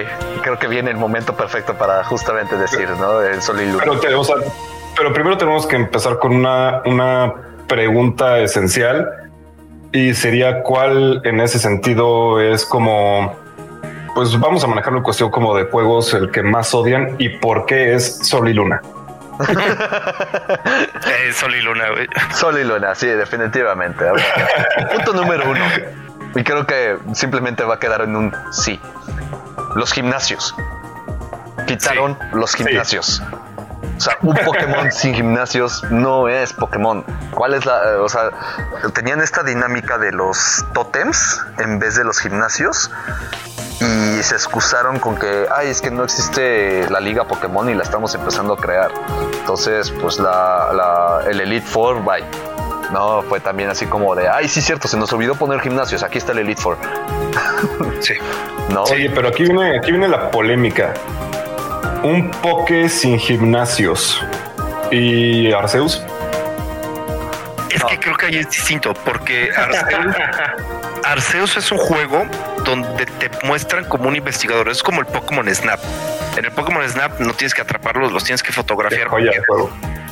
[0.41, 3.21] Creo que viene el momento perfecto para justamente decir, ¿no?
[3.21, 3.84] El sol y luna.
[4.02, 4.21] Pero,
[4.95, 7.34] pero primero tenemos que empezar con una, una
[7.67, 9.24] pregunta esencial
[9.95, 13.34] y sería cuál en ese sentido es como,
[14.13, 17.65] pues vamos a manejarlo en cuestión como de juegos el que más odian y por
[17.65, 18.81] qué es Sol y Luna.
[21.08, 22.08] Eh, Sol y Luna, güey.
[22.34, 24.05] Sol y Luna, sí, definitivamente.
[24.91, 25.63] Punto número uno.
[26.36, 28.79] Y creo que simplemente va a quedar en un sí.
[29.75, 30.55] Los gimnasios.
[31.67, 33.21] Quitaron los gimnasios.
[33.97, 37.03] O sea, un Pokémon sin gimnasios no es Pokémon.
[37.31, 37.91] ¿Cuál es la.?
[37.91, 38.29] Eh, o sea,
[38.93, 42.91] tenían esta dinámica de los tótems en vez de los gimnasios.
[43.79, 47.84] Y se excusaron con que, ay, es que no existe la liga Pokémon y la
[47.84, 48.91] estamos empezando a crear.
[49.39, 52.23] Entonces, pues la, el Elite Four, bye.
[52.91, 56.19] No, fue también así como de, ay, sí, cierto, se nos olvidó poner gimnasios, aquí
[56.19, 56.77] está el Elite Four.
[57.99, 58.13] Sí.
[58.69, 58.86] ¿No?
[58.86, 60.93] Sí, pero aquí viene, aquí viene la polémica
[62.05, 64.23] un poke sin gimnasios.
[64.91, 66.03] ¿Y Arceus?
[67.71, 69.49] Es que creo que ahí es distinto, porque
[71.03, 72.25] Arceus, es un juego
[72.63, 74.69] donde te muestran como un investigador.
[74.69, 75.79] Es como el Pokémon Snap.
[76.37, 79.07] En el Pokémon Snap no tienes que atraparlos, los tienes que fotografiar.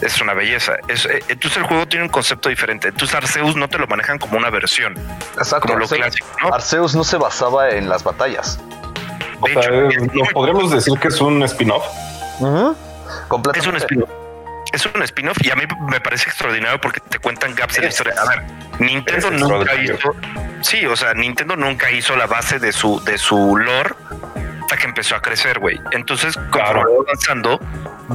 [0.01, 0.73] Es una belleza.
[0.87, 2.87] Eh, entonces el juego tiene un concepto diferente.
[2.87, 4.95] Entonces Arceus no te lo manejan como una versión.
[5.37, 5.67] Exacto.
[5.67, 8.59] Como lo clásico, Arceus no se basaba en las batallas.
[10.13, 11.85] ¿Nos podríamos decir que es un spin-off?
[13.55, 14.09] Es un spin-off.
[14.71, 17.89] Es un spin-off y a mí me parece extraordinario porque te cuentan gaps en la
[17.89, 18.15] historia.
[18.19, 18.43] A ver,
[18.79, 20.15] Nintendo nunca hizo.
[20.61, 23.93] Sí, o sea, Nintendo nunca hizo la base de su, de su lore
[24.61, 25.79] hasta que empezó a crecer, güey.
[25.91, 27.59] Entonces, como va avanzando,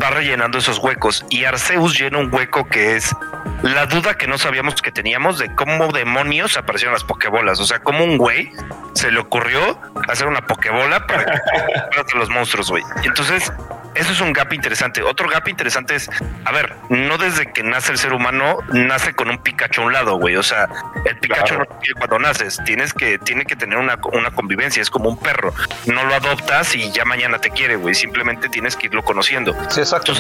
[0.00, 3.14] va rellenando esos huecos y Arceus llena un hueco que es
[3.62, 7.60] la duda que no sabíamos que teníamos de cómo demonios aparecieron las pokebolas.
[7.60, 8.52] O sea, como un güey
[8.94, 12.84] se le ocurrió hacer una pokebola para que los monstruos, güey.
[13.04, 13.52] Entonces,
[13.94, 15.02] eso es un gap interesante.
[15.02, 16.08] Otro gap interesante es,
[16.44, 19.92] a ver, no desde que nace el ser humano, nace con un Pikachu a un
[19.92, 20.36] lado, güey.
[20.36, 20.68] O sea,
[21.04, 24.90] el Pikachu no no cuando naces, tienes que, tiene que tener una, una convivencia, es
[24.90, 25.52] como un perro.
[25.86, 27.94] No lo adoptas y ya mañana te quiere, güey.
[27.94, 29.56] Simplemente tienes que irlo conociendo.
[29.68, 30.12] Sí, exacto.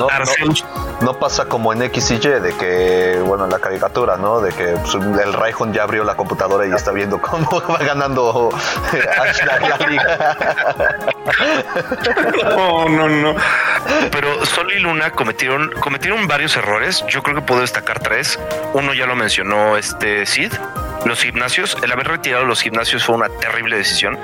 [1.00, 4.40] no, pasa como en X y Y, de que, bueno, en la caricatura, ¿no?
[4.40, 8.50] De que pues, el Raihon ya abrió la computadora y está viendo cómo va ganando
[8.92, 10.36] la, liga.
[12.56, 13.34] no, no, no.
[14.10, 17.04] Pero Sol y Luna cometieron, cometieron varios errores.
[17.08, 18.38] Yo creo que puedo destacar tres.
[18.72, 20.52] Uno ya lo mencionó este Sid.
[21.04, 24.18] Los gimnasios, el haber retirado los gimnasios fue una terrible decisión.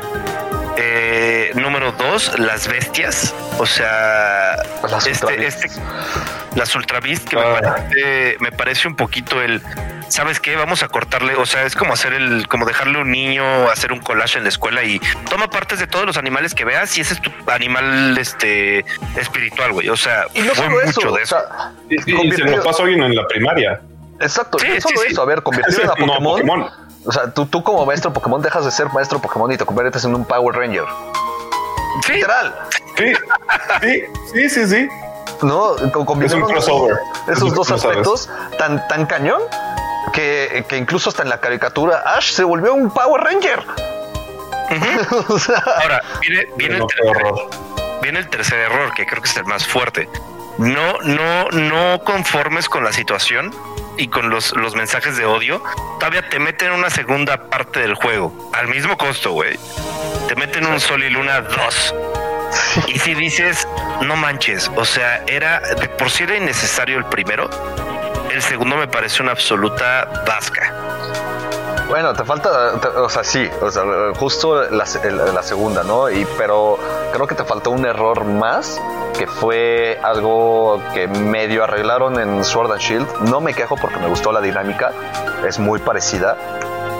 [0.77, 3.35] Eh, número dos, las bestias.
[3.59, 4.57] O sea,
[4.89, 5.68] las este, este,
[6.57, 7.61] las Ultra Beast, que me, ah.
[7.61, 9.62] parece, me parece un poquito el.
[10.09, 10.57] ¿Sabes qué?
[10.57, 11.37] Vamos a cortarle.
[11.37, 12.49] O sea, es como hacer el.
[12.49, 15.01] Como dejarle a un niño hacer un collage en la escuela y
[15.31, 18.85] toma partes de todos los animales que veas y ese es tu animal este
[19.16, 19.89] espiritual, güey.
[19.89, 21.37] O sea, y no solo mucho de eso.
[21.89, 21.99] y,
[22.33, 23.81] se lo pasó bien en la primaria.
[24.20, 25.22] Exacto, sí, no solo eso.
[25.22, 26.84] A ver, convertir a Pokémon.
[27.05, 30.05] O sea, tú, tú como maestro Pokémon dejas de ser maestro Pokémon y te conviertes
[30.05, 30.85] en un Power Ranger.
[32.09, 32.55] Literal.
[32.97, 33.13] Sí,
[33.81, 34.89] sí, sí, sí, sí.
[35.43, 36.97] No, es un crossover.
[37.29, 39.41] Esos dos aspectos tan, tan cañón
[40.13, 43.65] que, que, incluso hasta en la caricatura Ash se volvió un Power Ranger.
[45.83, 47.51] Ahora, viene, viene, el tercer, error.
[48.03, 50.09] viene el tercer error, que creo que es el más fuerte.
[50.57, 53.53] No, no, no conformes con la situación
[53.97, 55.62] y con los, los mensajes de odio,
[55.99, 59.59] todavía te meten una segunda parte del juego, al mismo costo, güey.
[60.28, 61.95] Te meten un Sol y Luna 2
[62.88, 63.66] y si dices,
[64.03, 67.49] no manches, o sea, era de por sí era innecesario el primero,
[68.32, 70.84] el segundo me parece una absoluta vasca.
[71.89, 73.85] Bueno, te falta, o sea, sí, o sea,
[74.16, 74.85] justo la,
[75.32, 76.11] la, segunda, ¿no?
[76.11, 76.78] Y pero
[77.12, 78.80] creo que te faltó un error más,
[79.18, 83.09] que fue algo que medio arreglaron en Sword and Shield.
[83.28, 84.93] No me quejo porque me gustó la dinámica,
[85.47, 86.37] es muy parecida.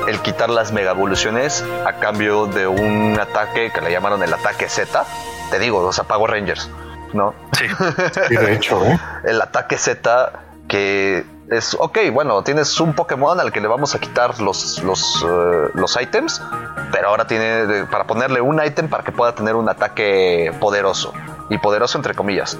[0.07, 4.68] El quitar las mega evoluciones a cambio de un ataque que le llamaron el ataque
[4.68, 5.05] Z,
[5.51, 6.70] te digo, los apagó Rangers,
[7.14, 7.35] ¿no?
[8.28, 8.37] Sí.
[8.37, 8.99] de hecho, ¿eh?
[9.24, 10.32] El ataque Z
[10.68, 15.24] que es, ok, bueno, tienes un Pokémon al que le vamos a quitar los, los,
[15.28, 16.42] eh, los ítems,
[16.90, 21.12] pero ahora tiene para ponerle un ítem para que pueda tener un ataque poderoso.
[21.51, 22.59] Y poderoso entre comillas.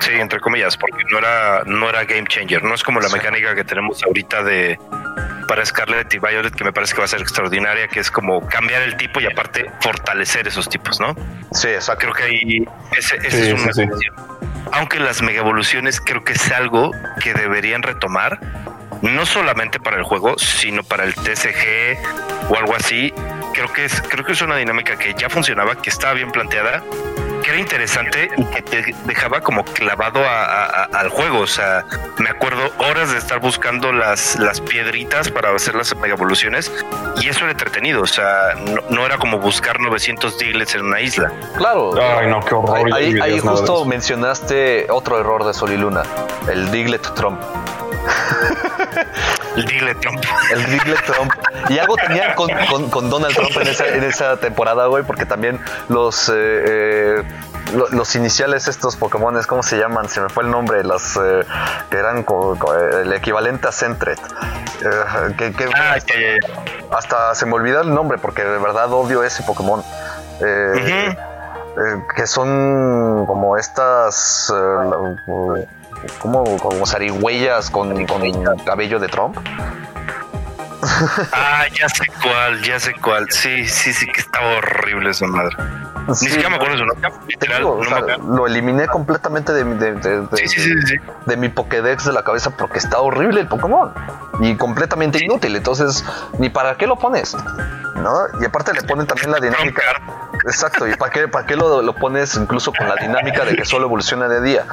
[0.00, 2.62] Sí, entre comillas, porque no era, no era game changer.
[2.62, 4.78] No es como la mecánica que tenemos ahorita de
[5.46, 8.46] para Scarlet y Violet, que me parece que va a ser extraordinaria, que es como
[8.46, 11.14] cambiar el tipo y aparte fortalecer esos tipos, ¿no?
[11.52, 12.06] Sí, exacto.
[12.06, 12.64] Creo que ahí
[12.96, 13.90] ese, es un
[14.72, 16.90] Aunque las mega evoluciones creo que es algo
[17.20, 18.40] que deberían retomar,
[19.02, 23.12] no solamente para el juego, sino para el TCG o algo así.
[23.52, 26.82] Creo que es, creo que es una dinámica que ya funcionaba, que estaba bien planteada
[27.44, 31.40] que era interesante y que te dejaba como clavado al juego.
[31.40, 31.84] O sea,
[32.18, 36.72] me acuerdo horas de estar buscando las, las piedritas para hacer las mega evoluciones
[37.20, 38.02] y eso era entretenido.
[38.02, 38.54] O sea,
[38.88, 41.32] no, era como buscar 900 Diglets en una isla.
[41.58, 41.92] Claro.
[42.00, 42.94] Ay, no, qué horror.
[42.94, 46.02] Ahí, ahí justo mencionaste otro error de Sol y Luna,
[46.50, 47.40] el Diglet Trump.
[49.56, 50.22] El Diglett Trump.
[50.50, 51.32] El Diglett Trump.
[51.68, 52.50] Y algo tenía con,
[52.90, 56.28] con, Donald Trump en esa, en esa temporada, güey, porque también los.
[56.28, 57.22] Eh, eh,
[57.72, 60.08] los iniciales estos Pokémon, ¿cómo se llaman?
[60.08, 61.44] Se me fue el nombre, los eh,
[61.90, 62.24] que eran
[63.02, 64.20] el equivalente a Centret.
[65.38, 65.96] que, ah,
[66.92, 69.82] hasta se me olvidó el nombre porque de verdad odio ese Pokémon.
[70.38, 74.52] que son como estas
[76.18, 78.22] como, como zarigüeyas con, con
[78.64, 79.36] cabello de Trump.
[81.32, 83.26] Ah, ya sé cuál, ya sé cuál.
[83.30, 85.56] Sí, sí, sí, que estaba horrible esa madre.
[86.06, 88.36] Ni siquiera me acuerdo ¿no?
[88.36, 93.40] Lo eliminé completamente de, de, de, de, mi Pokédex de la cabeza porque está horrible
[93.40, 93.94] el Pokémon
[94.40, 95.56] y completamente inútil.
[95.56, 96.04] Entonces,
[96.38, 97.34] ni para qué lo pones,
[97.96, 98.26] ¿no?
[98.40, 99.82] Y aparte le ponen también la dinámica.
[100.44, 103.64] Exacto, y para qué, para qué lo, lo pones incluso con la dinámica de que
[103.64, 104.66] solo evoluciona de día.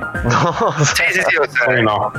[0.24, 2.12] No, sí, sí, sí, o sea, no.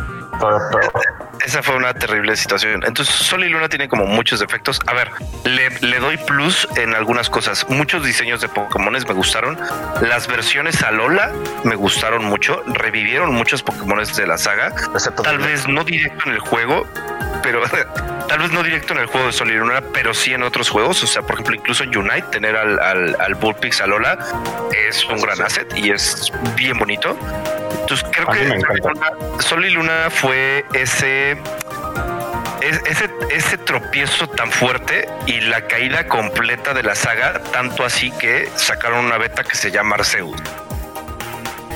[1.45, 2.83] Esa fue una terrible situación.
[2.85, 4.79] Entonces, Sol y Luna tienen como muchos defectos.
[4.87, 5.11] A ver,
[5.43, 7.65] le, doy plus en algunas cosas.
[7.69, 9.57] Muchos diseños de Pokémon me gustaron.
[10.01, 11.31] Las versiones a Lola
[11.63, 12.61] me gustaron mucho.
[12.67, 14.73] Revivieron muchos Pokémon de la saga.
[15.23, 16.87] Tal vez no directo en el juego,
[17.43, 17.61] pero
[18.31, 20.69] tal vez no directo en el juego de Sol y Luna, pero sí en otros
[20.69, 21.03] juegos.
[21.03, 24.17] O sea, por ejemplo, incluso en Unite, tener al, al, al Bullpix a Lola
[24.87, 27.17] es un gran asset y es bien bonito.
[27.81, 31.31] Entonces creo que Sol y Luna fue ese
[32.61, 38.49] ese, ese tropiezo tan fuerte y la caída completa de la saga, tanto así que
[38.55, 40.37] sacaron una beta que se llama Arceus.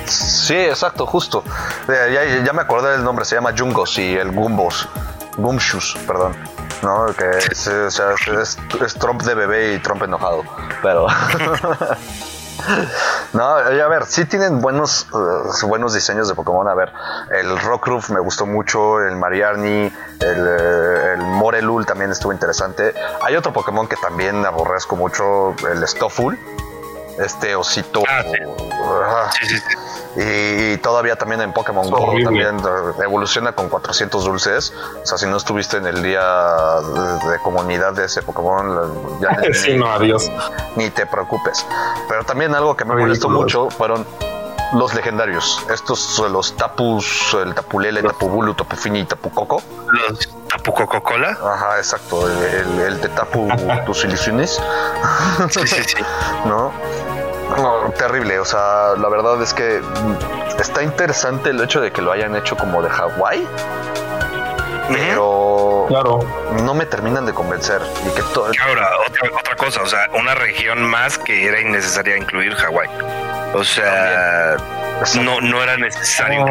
[0.06, 1.44] Sí, exacto, justo.
[1.86, 4.88] Ya, ya, me acordé del nombre, se llama Jungos y el Gumbos.
[5.36, 6.34] Gumshus, perdón.
[6.82, 7.06] ¿no?
[7.14, 10.42] Que es, es, Trump de bebé y Trump enojado.
[10.82, 11.06] Pero.
[13.32, 16.68] no, a ver, sí tienen buenos, uh, buenos diseños de Pokémon.
[16.68, 16.92] A ver,
[17.30, 22.94] el Roof me gustó mucho, el Mariarni, el, eh, el Morelul también estuvo interesante.
[23.22, 26.38] Hay otro Pokémon que también aborrezco mucho, el Stofful
[27.18, 28.02] este osito.
[28.08, 29.30] Ah,
[30.16, 32.56] y, todavía también en Pokémon Go también
[33.02, 34.72] evoluciona con 400 dulces.
[35.02, 36.22] O sea, si no estuviste en el día
[37.30, 39.36] de, comunidad de ese Pokémon, ya
[39.76, 40.30] no, adiós.
[40.76, 41.66] Ni te preocupes.
[42.08, 44.06] Pero también algo que me molestó mucho fueron
[44.72, 45.64] los legendarios.
[45.70, 49.62] Estos son los tapus, el tapulele, el tapubulu, tapufini y tapucoco.
[50.08, 50.28] Los
[50.66, 51.38] tapucoco-cola.
[51.42, 52.28] Ajá, exacto.
[52.28, 53.48] El, el, de tapu
[53.84, 54.60] tus ilusiones.
[55.50, 56.02] Sí, sí, sí.
[56.44, 56.72] ¿No?
[57.56, 58.38] No, terrible.
[58.40, 59.80] O sea, la verdad es que
[60.58, 63.46] está interesante el hecho de que lo hayan hecho como de Hawái.
[64.88, 66.20] Pero claro.
[66.62, 67.80] no me terminan de convencer.
[68.06, 72.54] Y que Ahora, otra, otra cosa, o sea, una región más que era innecesaria incluir
[72.54, 72.88] Hawái.
[73.54, 74.56] O sea,
[75.22, 76.44] no, no era necesario.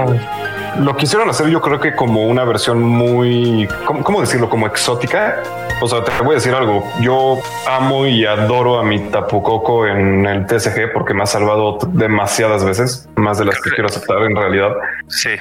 [0.79, 4.49] Lo quisieron hacer yo creo que como una versión muy, ¿cómo, decirlo?
[4.49, 5.43] Como exótica.
[5.81, 6.83] O sea, te voy a decir algo.
[7.01, 12.63] Yo amo y adoro a mi Tapucoco en el TSG porque me ha salvado demasiadas
[12.63, 14.71] veces, más de las que quiero aceptar en realidad.
[15.07, 15.31] Sí.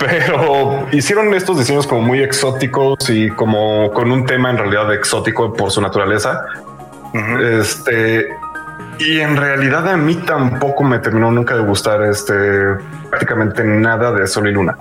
[0.00, 5.52] Pero hicieron estos diseños como muy exóticos y como con un tema en realidad exótico
[5.52, 6.42] por su naturaleza.
[7.40, 8.28] Este
[8.98, 12.34] y en realidad a mí tampoco me terminó nunca de gustar este
[13.08, 14.76] prácticamente nada de Sol y Luna.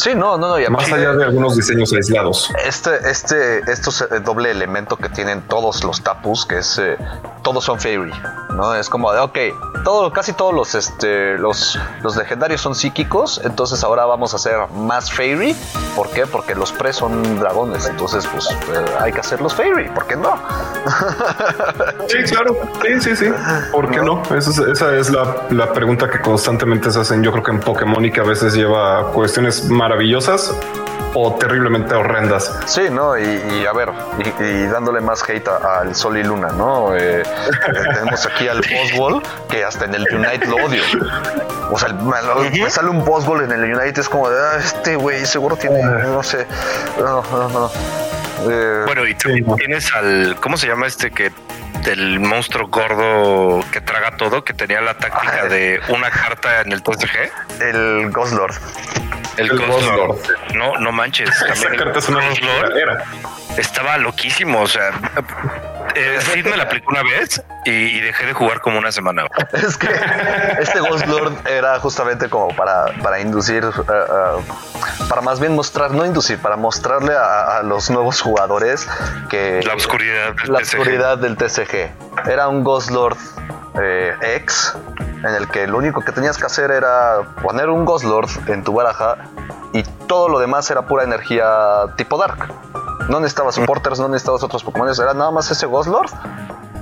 [0.00, 0.70] Sí, no, no, no.
[0.70, 2.50] Más allá de algunos diseños aislados.
[2.66, 6.96] Este, este, estos eh, doble elemento que tienen todos los tapus, que es eh,
[7.42, 8.12] todos son fairy,
[8.54, 8.74] ¿no?
[8.74, 9.38] Es como de, ok,
[9.84, 14.56] todo, casi todos los, este, los, los legendarios son psíquicos, entonces ahora vamos a hacer
[14.74, 15.54] más fairy.
[15.94, 16.26] ¿Por qué?
[16.26, 20.16] Porque los pre son dragones, entonces pues eh, hay que hacer los fairy, ¿por qué
[20.16, 20.34] no?
[22.08, 23.26] sí, claro, sí, sí, sí,
[23.70, 24.22] ¿por qué no?
[24.34, 28.10] Esa es, la, la, pregunta que constantemente se hacen, yo creo que en Pokémon y
[28.10, 30.54] que a veces lleva cuestiones maravillosas
[31.14, 32.56] o terriblemente horrendas.
[32.66, 33.18] Sí, ¿no?
[33.18, 33.90] Y, a ver,
[34.38, 36.94] y, dándole más hate al Sol y Luna, ¿no?
[36.94, 37.24] Eh, eh,
[37.94, 40.82] tenemos aquí al Boswell, que hasta en el Unite lo odio.
[41.72, 45.26] O sea, me, sale un Boswell en el Unite, es como de, ah, este güey
[45.26, 46.46] seguro tiene, no sé,
[47.00, 47.70] no, no, no.
[48.48, 51.32] Eh, bueno, y tú tienes al, ¿cómo se llama este que
[51.84, 56.82] del monstruo gordo que traga todo, que tenía la táctica de una carta en el
[56.82, 57.60] TCG?
[57.60, 58.54] El Ghost Lord.
[59.36, 59.58] El, el
[60.54, 61.30] No, no manches.
[61.46, 62.20] También carta es una
[63.56, 64.62] estaba loquísimo.
[64.62, 64.90] O sea,
[65.94, 69.26] eh, Sid me la aplicó una vez y, dejé de jugar como una semana.
[69.52, 69.88] Es que
[70.60, 75.92] este Ghost Lord era justamente como para, para inducir, uh, uh, para más bien mostrar,
[75.92, 78.88] no inducir, para mostrarle a, los nuevos jugadores
[79.28, 80.78] que la oscuridad del, la TCG.
[80.78, 82.28] Oscuridad del TCG.
[82.30, 83.18] Era un Ghost Lord
[83.74, 88.04] eh, X en el que lo único que tenías que hacer era poner un Ghost
[88.04, 89.16] Lord en tu baraja
[89.72, 92.52] y todo lo demás era pura energía tipo Dark.
[93.08, 96.10] No necesitabas supporters, no necesitabas otros Pokémon, era nada más ese Ghost Lord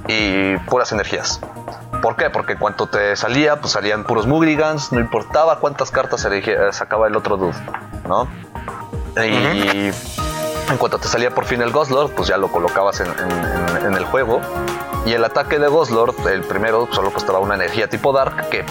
[0.07, 1.41] y puras energías.
[2.03, 2.31] ¿Por qué?
[2.31, 6.27] Porque cuando te salía, pues salían puros Mugrigans, no importaba cuántas cartas
[6.73, 7.57] sacaba el otro dude,
[8.07, 8.29] ¿no?
[9.17, 9.91] Y
[10.71, 14.05] en cuanto te salía por fin el Ghost Lord, pues ya lo colocabas en, el
[14.05, 14.41] juego.
[15.09, 15.91] Y el ataque de Ghost
[16.31, 18.63] el primero, solo costaba una energía tipo Dark, que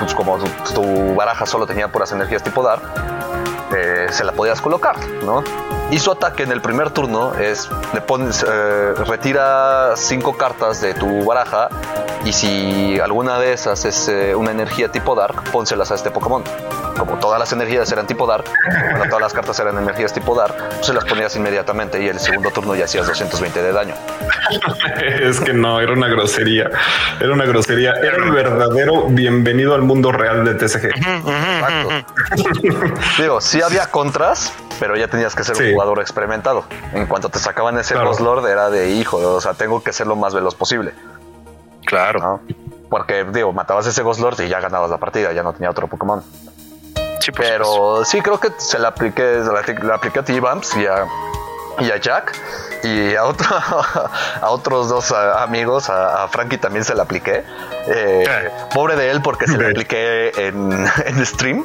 [0.00, 0.36] pues como
[0.74, 2.82] tu baraja solo tenía puras energías tipo Dark,
[3.72, 5.44] eh, se la podías colocar, ¿no?
[5.92, 7.70] Y su ataque en el primer turno es,
[8.48, 11.68] eh, retira cinco cartas de tu baraja
[12.24, 16.42] y si alguna de esas es eh, una energía tipo Dark, pónselas a este Pokémon.
[16.98, 20.86] Como todas las energías eran tipo bueno, todas las cartas eran energías tipo Dark, pues
[20.86, 23.94] se las ponías inmediatamente y el segundo turno ya hacías 220 de daño.
[25.20, 26.70] es que no, era una grosería.
[27.20, 27.92] Era una grosería.
[27.92, 30.92] Era un verdadero bienvenido al mundo real de TCG.
[33.18, 36.64] Digo, sí había contras, pero ya tenías que ser un jugador experimentado.
[36.92, 38.12] En cuanto te sacaban ese claro.
[38.18, 40.92] Lord, era de hijo, o sea, tengo que ser lo más veloz posible.
[41.84, 42.40] Claro.
[42.88, 45.86] Porque, digo, matabas ese Ghost Lord y ya ganabas la partida, ya no tenía otro
[45.88, 46.22] Pokémon.
[47.32, 49.40] Pero sí creo que se la apliqué,
[49.82, 51.06] la, apliqué a T-Bumps y a,
[51.78, 52.32] y a Jack
[52.82, 53.46] y a, otro,
[54.40, 57.44] a otros dos amigos, a, Frankie también se la apliqué.
[57.88, 61.64] Eh, pobre de él porque se la apliqué en, en stream.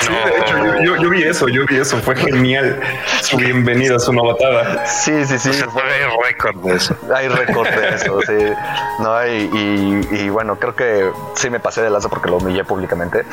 [0.00, 2.80] Sí, de hecho, yo, yo, vi eso, yo vi eso, fue genial.
[3.22, 4.86] Su bienvenida, su novatada.
[4.86, 5.50] Sí, sí, sí.
[5.50, 6.96] hay récord de eso.
[7.14, 8.52] Hay récord de eso, sí.
[8.98, 13.24] No, y, y, bueno, creo que sí me pasé de lazo porque lo humillé públicamente.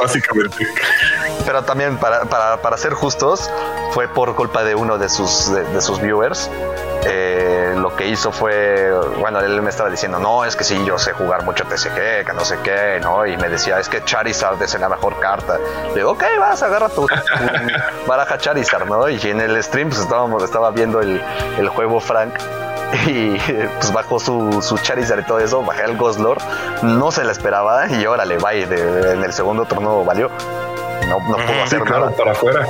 [0.00, 0.66] Básicamente.
[1.44, 3.50] Pero también, para, para, para ser justos,
[3.92, 6.50] fue por culpa de uno de sus, de, sus viewers.
[7.04, 10.98] Eh, lo que hizo fue, bueno, él me estaba diciendo, no, es que sí, yo
[10.98, 13.26] sé jugar mucho TCG, que no sé qué, ¿no?
[13.26, 15.58] Y me decía, es que Charizard es la mejor carta.
[15.88, 17.06] Le digo, ok, vas, agarra tu,
[18.06, 19.08] baraja Charizard, ¿no?
[19.08, 21.20] Y en el stream pues estábamos, estaba viendo el,
[21.58, 22.34] el juego Frank
[23.06, 26.38] y pues bajó su, su Charizard y todo eso, bajé el Goslor,
[26.82, 30.30] no se la esperaba y órale, vaya, en el segundo turno valió.
[31.08, 32.10] No, no pudo hacer nada.
[32.10, 32.66] para afuera.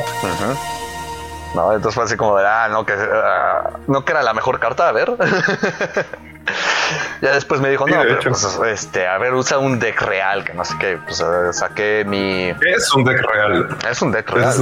[1.54, 4.58] No, entonces fue así como de, ah, no, que, ah, no que era la mejor
[4.58, 5.12] carta, a ver.
[7.20, 10.54] ya después me dijo, no, pero pues, este, a ver, usa un deck real, que
[10.54, 12.50] no sé qué, pues eh, saqué mi...
[12.50, 13.68] Es un deck real.
[13.88, 14.54] Es un deck real,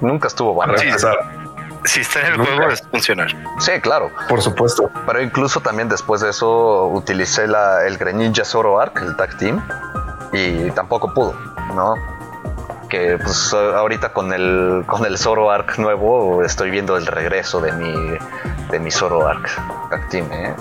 [0.00, 0.74] nunca estuvo bueno.
[1.84, 3.28] si está en el juego es funcionar.
[3.58, 4.10] Sí, claro.
[4.28, 4.90] Por supuesto.
[5.06, 9.62] Pero incluso también después de eso utilicé la, el Greninja Zoro Arc, el tag team,
[10.32, 11.34] y tampoco pudo,
[11.74, 11.94] ¿no?
[12.90, 17.72] Que pues ahorita con el con el Zoro Arc nuevo estoy viendo el regreso de
[17.72, 17.94] mi
[18.70, 19.48] de mi Zoro Arc,
[20.10, 20.30] Team.
[20.30, 20.54] ¿eh?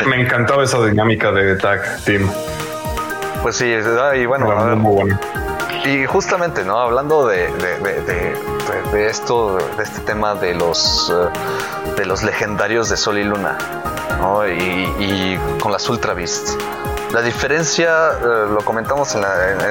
[0.06, 2.30] Me encantaba esa dinámica de Tag Team.
[3.42, 3.74] Pues sí,
[4.16, 4.46] y bueno,
[5.84, 6.78] y justamente, ¿no?
[6.78, 7.48] Hablando de,
[8.92, 13.56] de, esto, de este tema de los eh, de los legendarios de Sol y Luna,
[14.20, 14.46] ¿no?
[14.46, 14.52] Y,
[14.98, 16.56] y con las Ultra Beasts.
[17.12, 19.24] La diferencia, eh, lo comentamos en,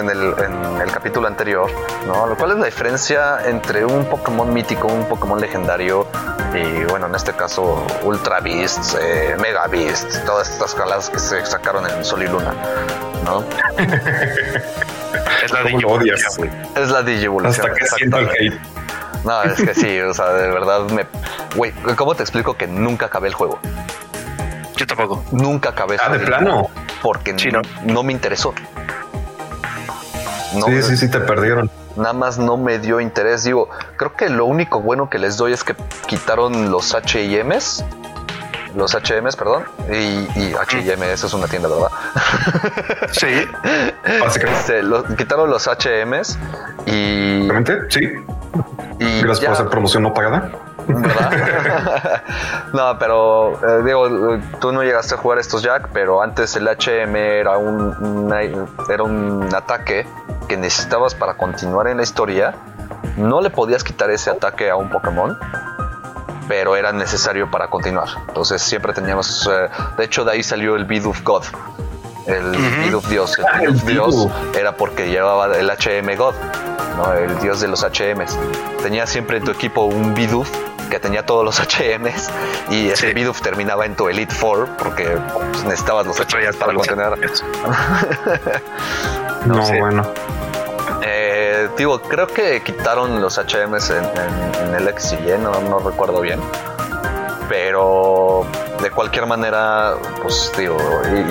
[0.09, 1.69] el, capítulo anterior,
[2.05, 2.35] ¿no?
[2.37, 6.05] ¿Cuál es la diferencia entre un Pokémon mítico, un Pokémon legendario
[6.53, 11.45] y, bueno, en este caso, Ultra Beast, eh, Mega Beast, todas estas calas que se
[11.45, 12.53] sacaron en Sol y Luna,
[13.23, 13.45] ¿no?
[15.43, 16.51] es la Digivolución.
[16.75, 17.67] Es la Digivolución.
[17.67, 18.59] Hasta que siento el hate.
[19.23, 21.05] No, es que sí, o sea, de verdad me...
[21.55, 23.59] Güey, ¿cómo te explico que nunca acabé el juego?
[24.75, 25.23] Yo tampoco.
[25.31, 25.97] Nunca acabé.
[26.01, 26.69] Ah, de plano.
[27.01, 27.35] Porque
[27.85, 28.03] no.
[28.03, 28.53] me interesó.
[30.51, 31.69] sí, sí, sí, te perdieron.
[31.95, 33.43] Nada más no me dio interés.
[33.43, 35.75] Digo, creo que lo único bueno que les doy es que
[36.07, 37.83] quitaron los HMs.
[38.75, 39.63] Los HMs, perdón.
[39.91, 41.89] Y, y HM, esa es una tienda, ¿verdad?
[43.11, 43.27] Sí.
[44.19, 44.79] Básicamente.
[44.79, 46.37] Este, quitaron los HMs
[46.85, 47.47] y.
[47.47, 47.73] ¿Realmente?
[47.89, 48.01] Sí.
[48.99, 50.51] Y Gracias por hacer promoción no pagada.
[52.73, 57.15] no, pero eh, digo, tú no llegaste a jugar estos Jack, pero antes el HM
[57.15, 58.33] era un,
[58.89, 60.07] era un ataque
[60.47, 62.55] que necesitabas para continuar en la historia.
[63.17, 65.37] No le podías quitar ese ataque a un Pokémon,
[66.47, 68.07] pero era necesario para continuar.
[68.27, 71.43] Entonces siempre teníamos, eh, de hecho de ahí salió el Bidoof God.
[72.25, 72.51] El
[72.83, 73.37] Bidoof Dios.
[73.37, 74.27] El ah, Bidoof Dios
[74.57, 76.33] era porque llevaba el HM God,
[76.97, 77.13] ¿no?
[77.13, 78.37] el dios de los HMs.
[78.81, 80.49] Tenía siempre en tu equipo un Bidoof
[80.89, 82.29] que tenía todos los HMs
[82.69, 87.09] y ese Bidoof terminaba en tu Elite Four porque pues, necesitabas los HMs para contener.
[89.45, 90.03] no, bueno.
[91.01, 96.41] Eh, digo, creo que quitaron los HMs en, el X y no, no recuerdo bien.
[97.47, 98.45] Pero
[98.81, 100.77] de cualquier manera, pues digo,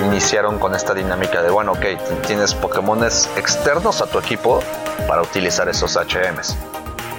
[0.05, 1.85] iniciaron con esta dinámica de, bueno, ok,
[2.27, 4.61] tienes Pokémones externos a tu equipo
[5.07, 6.57] para utilizar esos HMs.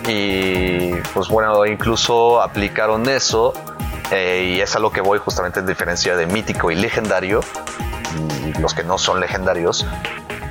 [0.09, 3.53] Y pues bueno, incluso aplicaron eso
[4.11, 7.41] eh, y es a lo que voy justamente en diferencia de mítico y legendario,
[8.45, 9.87] y los que no son legendarios,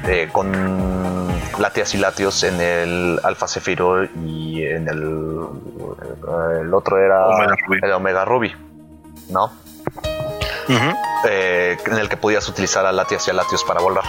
[0.07, 1.27] eh, con
[1.59, 5.47] Latias y Latios en el Alpha Zephyro y en el,
[6.61, 7.27] el otro era
[7.81, 8.55] el Omega Ruby,
[9.29, 9.51] ¿no?
[11.25, 14.05] Eh, en el que podías utilizar a Latias y a Latios para volar.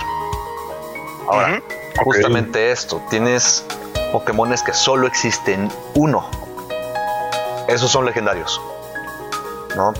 [1.28, 1.60] Ahora,
[2.04, 3.64] justamente esto, tienes
[4.12, 6.28] Pokémones que solo existen uno.
[7.68, 8.60] Esos son legendarios.
[9.76, 9.92] ¿No?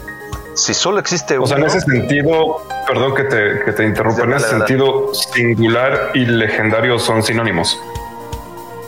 [0.55, 1.45] Si solo existe uno.
[1.45, 6.11] O sea, en ese sentido, perdón que te, que te interrumpa, en ese sentido, singular
[6.15, 7.81] y legendario son sinónimos.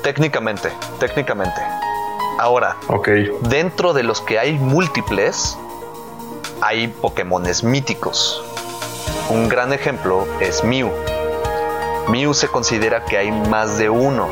[0.02, 1.60] Técnicamente, técnicamente.
[2.38, 3.30] Ahora, okay.
[3.42, 5.56] dentro de los que hay múltiples,
[6.60, 8.42] hay Pokémones míticos.
[9.30, 10.90] Un gran ejemplo es Mew.
[12.08, 14.28] Mew se considera que hay más de uno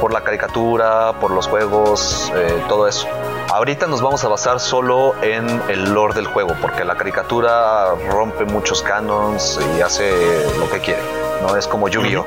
[0.00, 3.06] por la caricatura, por los juegos, eh, todo eso.
[3.52, 8.44] Ahorita nos vamos a basar solo en el lore del juego, porque la caricatura rompe
[8.44, 10.12] muchos canons y hace
[10.58, 11.00] lo que quiere.
[11.42, 12.26] No es como Yu-Gi-Oh.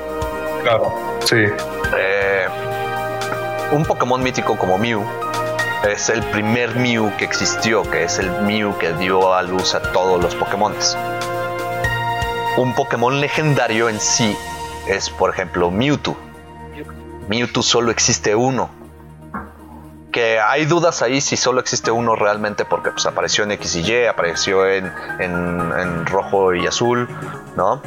[0.63, 0.93] Claro,
[1.23, 1.45] sí.
[1.97, 2.47] Eh,
[3.71, 5.03] un Pokémon mítico como Mew
[5.87, 9.81] es el primer Mew que existió, que es el Mew que dio a luz a
[9.81, 10.73] todos los Pokémon.
[12.57, 14.35] Un Pokémon legendario en sí
[14.87, 16.28] es, por ejemplo, Mewtwo.
[17.29, 18.69] Mewtwo solo existe uno.
[20.11, 23.81] Que hay dudas ahí si solo existe uno realmente porque pues, apareció en X y
[23.81, 27.07] Y, apareció en, en rojo y azul,
[27.55, 27.81] ¿no?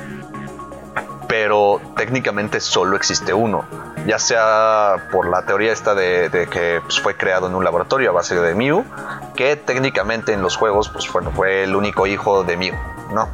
[1.28, 3.64] Pero técnicamente solo existe uno
[4.06, 8.12] ya sea por la teoría esta de, que pues, fue creado en un laboratorio a
[8.12, 8.84] base de Mew,
[9.36, 12.74] que técnicamente en los juegos pues, bueno, fue el único hijo de Mew,
[13.12, 13.28] ¿no?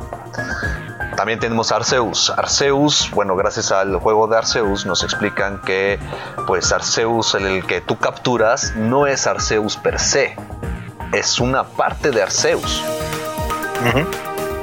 [1.19, 2.31] También tenemos Arceus.
[2.31, 5.99] Arceus, bueno, gracias al juego de Arceus nos explican que
[6.47, 10.37] pues Arceus, el que tú capturas, no es Arceus per se,
[11.13, 12.85] es una parte de Arceus.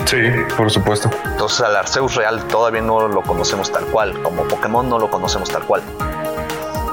[0.06, 0.18] Sí,
[0.56, 1.10] por supuesto.
[1.26, 5.50] Entonces al Arceus real todavía no lo conocemos tal cual, como Pokémon no lo conocemos
[5.50, 5.82] tal cual.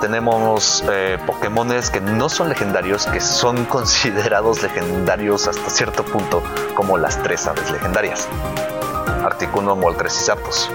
[0.01, 6.43] Tenemos eh, Pokémones que no son legendarios, que son considerados legendarios hasta cierto punto,
[6.75, 8.29] como las tres aves legendarias.
[9.25, 10.71] Articuno, Moltres y Zapdos.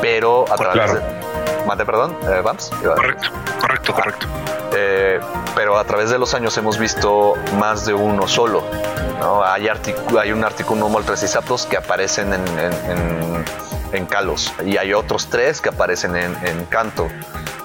[0.00, 1.00] Pero a través de...
[1.66, 2.70] Mate, perdón, eh, Vams.
[2.82, 3.28] Correcto,
[3.60, 4.26] correcto, correcto.
[4.74, 5.20] Eh,
[5.54, 8.64] pero a través de los años hemos visto más de uno solo.
[9.44, 12.42] Hay, hay un artículo Moltres y Zapdos que aparecen en,
[13.92, 17.08] en, Kalos y hay otros tres que aparecen en, Canto.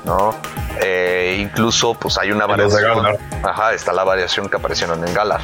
[0.06, 0.36] ¿no?
[0.82, 3.18] Eh, incluso pues hay una variación.
[3.44, 5.42] Ajá, está la variación que aparecieron en Galar.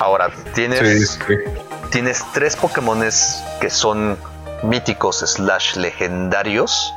[0.00, 1.18] Ahora, tienes,
[1.86, 4.18] tienes tres Pokémones que son
[4.62, 6.92] míticos slash legendarios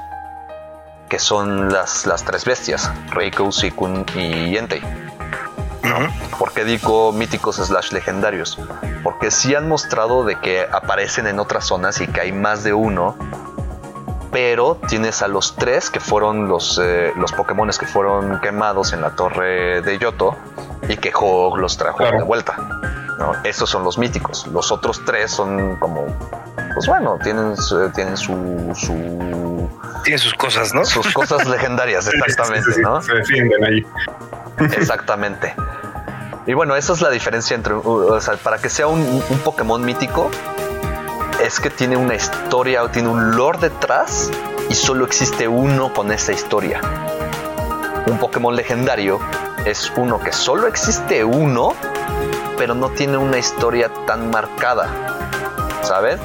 [1.09, 4.81] que son las, las tres bestias, Reiko, Sikun y Entei.
[6.37, 8.59] ¿Por qué digo míticos slash legendarios?
[9.03, 12.73] Porque sí han mostrado de que aparecen en otras zonas y que hay más de
[12.73, 13.15] uno,
[14.31, 19.01] pero tienes a los tres que fueron los, eh, los Pokémon que fueron quemados en
[19.01, 20.35] la torre de Yoto
[20.87, 22.55] y que Hog los trajo de vuelta.
[23.19, 23.33] ¿No?
[23.43, 24.47] Esos son los míticos.
[24.47, 26.07] Los otros tres son como,
[26.73, 27.53] pues bueno, tienen,
[27.93, 29.69] tienen su, su
[30.03, 30.85] tiene sus cosas, ¿no?
[30.85, 33.01] Sus cosas legendarias, exactamente, ¿no?
[33.01, 33.85] Se defienden ahí.
[34.75, 35.53] Exactamente.
[36.45, 40.31] Y bueno, esa es la diferencia entre, o sea, para que sea un, Pokémon mítico,
[41.43, 44.31] es que tiene una historia o tiene un lore detrás
[44.69, 46.81] y solo existe uno con esa historia.
[48.07, 49.19] Un Pokémon legendario
[49.65, 51.73] es uno que solo existe uno,
[52.59, 54.89] pero no tiene una historia tan marcada,
[55.81, 56.19] ¿sabes?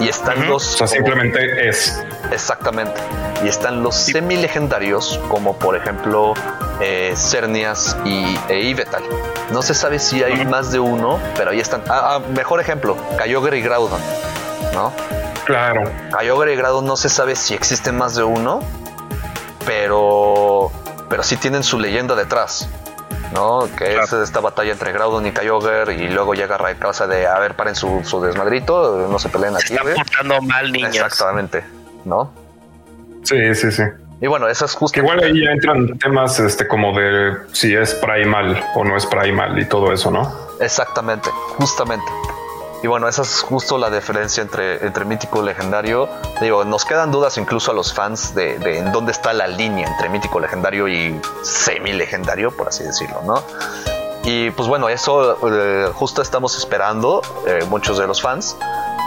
[0.00, 0.74] Y están los...
[0.74, 2.04] O sea, simplemente es.
[2.32, 3.00] Exactamente.
[3.44, 6.34] Y están los semi-legendarios, como por ejemplo
[6.80, 9.04] eh, Cernias y e Ivetal.
[9.52, 11.82] No se sabe si hay más de uno, pero ahí están.
[11.88, 14.00] Ah, ah, mejor ejemplo, Kyogre y Groudon,
[14.74, 14.92] ¿no?
[15.44, 15.84] Claro.
[16.18, 18.60] Kyogre y Groudon no se sabe si existen más de uno,
[19.64, 20.72] pero,
[21.08, 22.68] pero sí tienen su leyenda detrás.
[23.32, 23.68] ¿No?
[23.76, 27.54] Que es esta batalla entre Groudon y Kyogre y luego llega Rayquaza de, a ver,
[27.54, 29.74] paren su, su desmadrito, no se peleen aquí.
[29.74, 30.94] Se portando mal, niños.
[30.94, 31.64] Exactamente,
[32.04, 32.32] ¿no?
[33.22, 33.82] Sí, sí, sí.
[34.20, 35.00] Y bueno, eso es justo.
[35.00, 39.58] Igual ahí ya entran temas este, como de si es primal o no es primal
[39.58, 40.32] y todo eso, ¿no?
[40.60, 41.28] Exactamente,
[41.58, 42.06] justamente.
[42.82, 46.08] Y bueno, esa es justo la diferencia entre, entre mítico y legendario.
[46.40, 50.08] Digo, nos quedan dudas incluso a los fans de, en dónde está la línea entre
[50.08, 53.40] mítico legendario y semi legendario, por así decirlo, ¿no?
[54.24, 58.56] Y pues bueno, eso eh, justo estamos esperando, eh, muchos de los fans,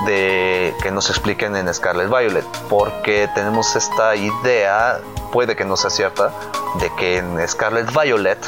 [0.05, 4.99] de que nos expliquen en Scarlet Violet, porque tenemos esta idea,
[5.33, 6.31] puede que no sea cierta,
[6.79, 8.39] de que en Scarlet Violet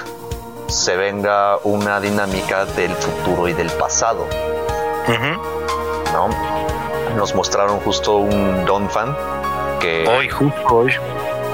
[0.68, 4.26] se venga una dinámica del futuro y del pasado.
[5.08, 6.30] ¿No?
[7.16, 9.16] Nos mostraron justo un Don Fan
[9.80, 10.08] que.
[10.08, 10.94] Hoy, justo hoy.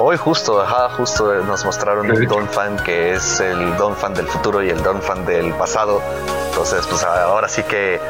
[0.00, 4.26] Hoy justo, ajá, justo nos mostraron un Don Fan que es el Don Fan del
[4.26, 6.02] futuro y el Don Fan del pasado.
[6.48, 8.00] Entonces, pues ahora sí que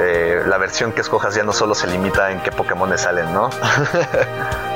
[0.00, 3.48] eh, la versión que escojas ya no solo se limita en qué Pokémon salen, ¿no?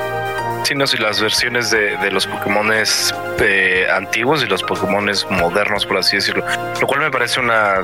[0.65, 6.17] sino si las versiones de, los Pokémon eh, antiguos y los Pokémon modernos, por así
[6.17, 6.45] decirlo.
[6.81, 7.77] Lo cual me parece una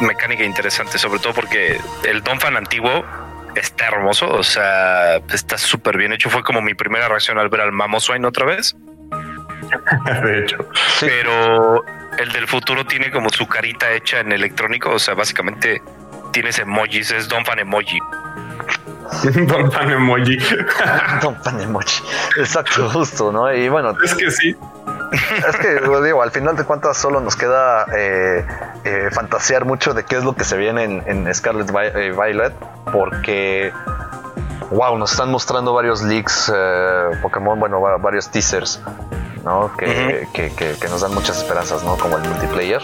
[0.00, 3.04] mecánica interesante, sobre todo porque el Donphan antiguo
[3.54, 6.30] está hermoso, o sea, está súper bien hecho.
[6.30, 8.76] Fue como mi primera reacción al ver al Mamoswine otra vez.
[10.22, 10.68] de hecho.
[11.00, 11.84] Pero
[12.18, 15.82] el del futuro tiene como su carita hecha en electrónico, o sea, básicamente
[16.32, 17.98] tienes emojis, es Donphan emoji.
[19.46, 20.38] Don Pan Emoji.
[21.22, 22.02] Don Pan Emoji.
[22.38, 23.52] Exacto, justo, ¿no?
[23.52, 23.94] Y bueno.
[24.04, 24.56] Es que sí.
[25.12, 28.46] Es que, digo, al final de cuentas solo nos queda eh,
[28.84, 32.52] eh, fantasear mucho de qué es lo que se viene en, Scarlet eh, Violet,
[32.92, 33.72] porque,
[34.70, 36.52] wow, nos están mostrando varios leaks
[37.22, 38.82] Pokémon, bueno, varios teasers,
[39.44, 39.72] ¿no?
[39.76, 41.96] Que, que, nos dan muchas esperanzas, ¿no?
[41.96, 42.82] Como el multiplayer.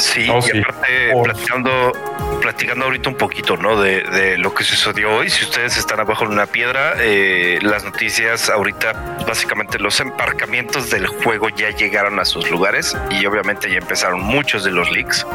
[0.00, 1.92] Sí, oh, y aparte, platicando,
[2.40, 3.80] platicando ahorita un poquito, ¿no?
[3.80, 5.28] De, lo que sucedió hoy.
[5.28, 11.06] Si ustedes están abajo de una piedra, eh, las noticias ahorita, básicamente los embarcamientos del
[11.06, 15.26] juego ya llegaron a sus lugares y obviamente ya empezaron muchos de los leaks.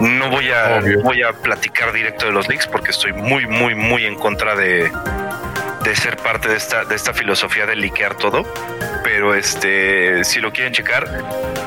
[0.00, 4.04] No voy a, voy a platicar directo de los leaks porque estoy muy, muy, muy
[4.04, 4.90] en contra de,
[5.84, 8.44] de ser parte de esta, de esta filosofía de liquear todo.
[9.04, 11.06] Pero este, si lo quieren checar,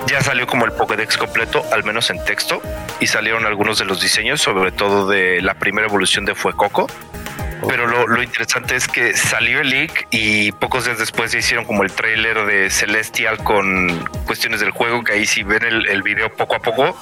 [0.08, 2.62] ya salió como el Pokédex completo, al menos en texto,
[3.00, 6.88] y salieron algunos de los diseños, sobre todo de la primera evolución de Fuecoco.
[7.68, 11.84] Pero lo, interesante es que salió el leak y pocos días después se hicieron como
[11.84, 16.32] el trailer de Celestial con cuestiones del juego, que ahí si ven el, el video
[16.32, 16.96] poco a poco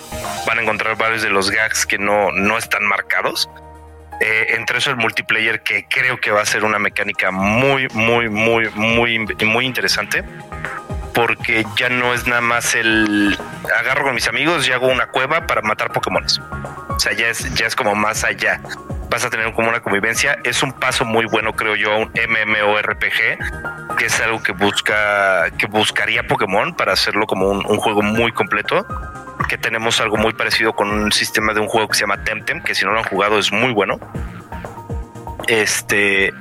[0.47, 3.49] van a encontrar varios de los gags que no, no están marcados.
[4.25, 8.29] Eh, entre eso el multiplayer que creo que va a ser una mecánica muy, muy,
[8.29, 10.23] muy, muy, muy interesante.
[11.13, 13.37] Porque ya no es nada más el
[13.77, 16.25] agarro con mis amigos y hago una cueva para matar Pokémon.
[16.87, 18.61] O sea, ya es, ya es como más allá.
[19.09, 20.39] Vas a tener como una convivencia.
[20.45, 25.51] Es un paso muy bueno, creo yo, a un MMORPG, que es algo que busca,
[25.57, 28.87] que buscaría Pokémon para hacerlo como un juego muy completo
[29.47, 32.61] que tenemos algo muy parecido con un sistema de un juego que se llama Temtem,
[32.61, 33.99] que si no lo han jugado es muy bueno.
[35.47, 36.31] Este,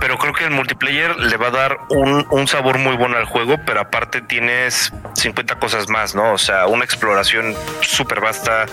[0.00, 3.56] pero creo que el multiplayer le va a dar un, sabor muy bueno al juego,
[3.66, 6.32] pero aparte tienes 50 cosas más, ¿no?
[6.32, 8.66] O sea, una exploración súper vasta.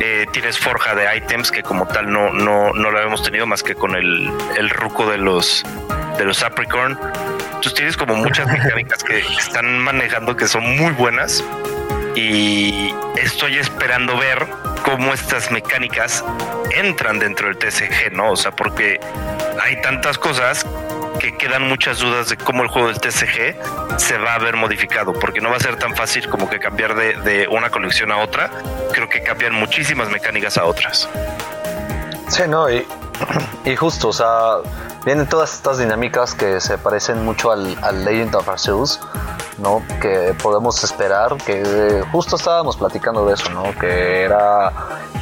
[0.00, 3.64] Eh, tienes forja de items que como tal no, no, no lo habíamos tenido más
[3.64, 5.64] que con el, el ruco de los
[6.16, 6.98] de los Apricorn.
[7.46, 11.42] Entonces tienes como muchas mecánicas que están manejando que son muy buenas
[12.18, 14.48] y estoy esperando ver
[14.84, 16.24] cómo estas mecánicas
[16.74, 18.32] entran dentro del TCG, ¿no?
[18.32, 18.98] O sea, porque
[19.62, 20.66] hay tantas cosas
[21.20, 25.12] que quedan muchas dudas de cómo el juego del TCG se va a ver modificado,
[25.12, 28.50] porque no va a ser tan fácil como que cambiar de, una colección a otra.
[28.92, 31.08] Creo que cambian muchísimas mecánicas a otras.
[32.28, 32.84] Sí, no, y,
[33.64, 34.56] y justo, o sea,
[35.04, 38.98] vienen todas estas dinámicas que se parecen mucho al, al Legend of Arceus
[39.58, 39.82] ¿no?
[40.00, 43.64] Que podemos esperar, que justo estábamos platicando de eso, ¿no?
[43.78, 44.72] Que era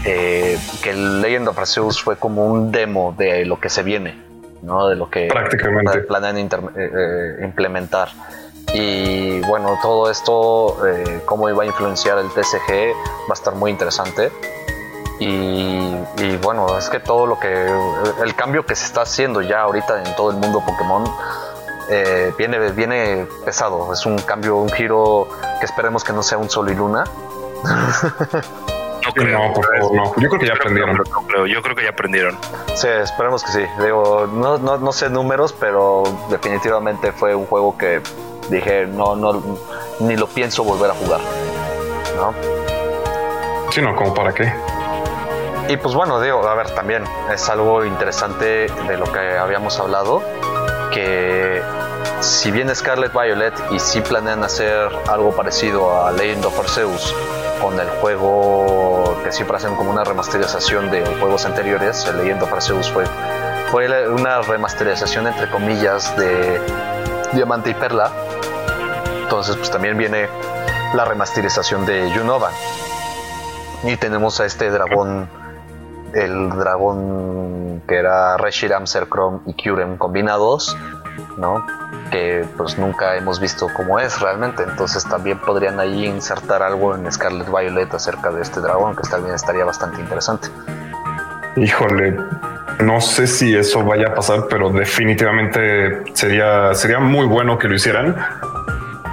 [0.05, 4.23] eh, que el Legend of Arceus fue como un demo de lo que se viene,
[4.63, 4.89] ¿no?
[4.89, 6.01] De lo que Prácticamente.
[6.01, 8.09] planean eh, eh, implementar.
[8.75, 10.77] Y bueno, todo esto,
[11.25, 12.95] cómo iba a influenciar el TCG,
[13.29, 14.33] va a estar muy interesante.
[15.19, 17.49] Y, y, bueno, es que todo lo que.
[18.23, 21.05] El cambio que se está haciendo ya ahorita en todo el mundo Pokémon
[21.89, 23.93] eh, viene, viene pesado.
[23.93, 25.29] Es un cambio, un giro
[25.61, 27.05] que esperemos que no sea un sol y luna.
[29.07, 30.05] No creo, por favor, no.
[30.17, 30.97] Yo creo que ya aprendieron.
[31.49, 32.37] yo creo que ya aprendieron.
[32.75, 33.65] Sí, esperemos que sí.
[33.81, 38.01] Digo, no, no, no sé números, pero definitivamente fue un juego que
[38.51, 39.41] dije, no, no,
[40.01, 41.21] ni lo pienso volver a jugar.
[42.17, 42.35] ¿No?
[43.71, 44.53] Sí, no, como para qué.
[45.69, 50.23] Y pues bueno, digo, a ver, también es algo interesante de lo que habíamos hablado
[50.93, 51.63] que
[52.21, 57.15] si bien Scarlet Violet y si planean hacer algo parecido a Legend of Arceus
[57.61, 62.53] con el juego que siempre hacen como una remasterización de juegos anteriores, el Legend of
[62.53, 63.05] Arceus fue,
[63.71, 66.61] fue una remasterización entre comillas de
[67.33, 68.11] Diamante y Perla.
[69.23, 70.29] Entonces pues también viene
[70.95, 72.51] la remasterización de Unova.
[73.83, 75.29] Y tenemos a este dragón
[76.17, 80.77] el dragón que era Reshiram, Sercrom y Kyurem combinados,
[81.37, 81.65] ¿no?
[82.11, 84.63] Que pues nunca hemos visto cómo es realmente.
[84.63, 89.35] Entonces también podrían ahí insertar algo en Scarlet Violet acerca de este dragón, que también
[89.35, 90.49] estaría bastante interesante.
[91.57, 92.17] Híjole,
[92.81, 97.75] no sé si eso vaya a pasar, pero definitivamente sería, sería muy bueno que lo
[97.75, 98.17] hicieran.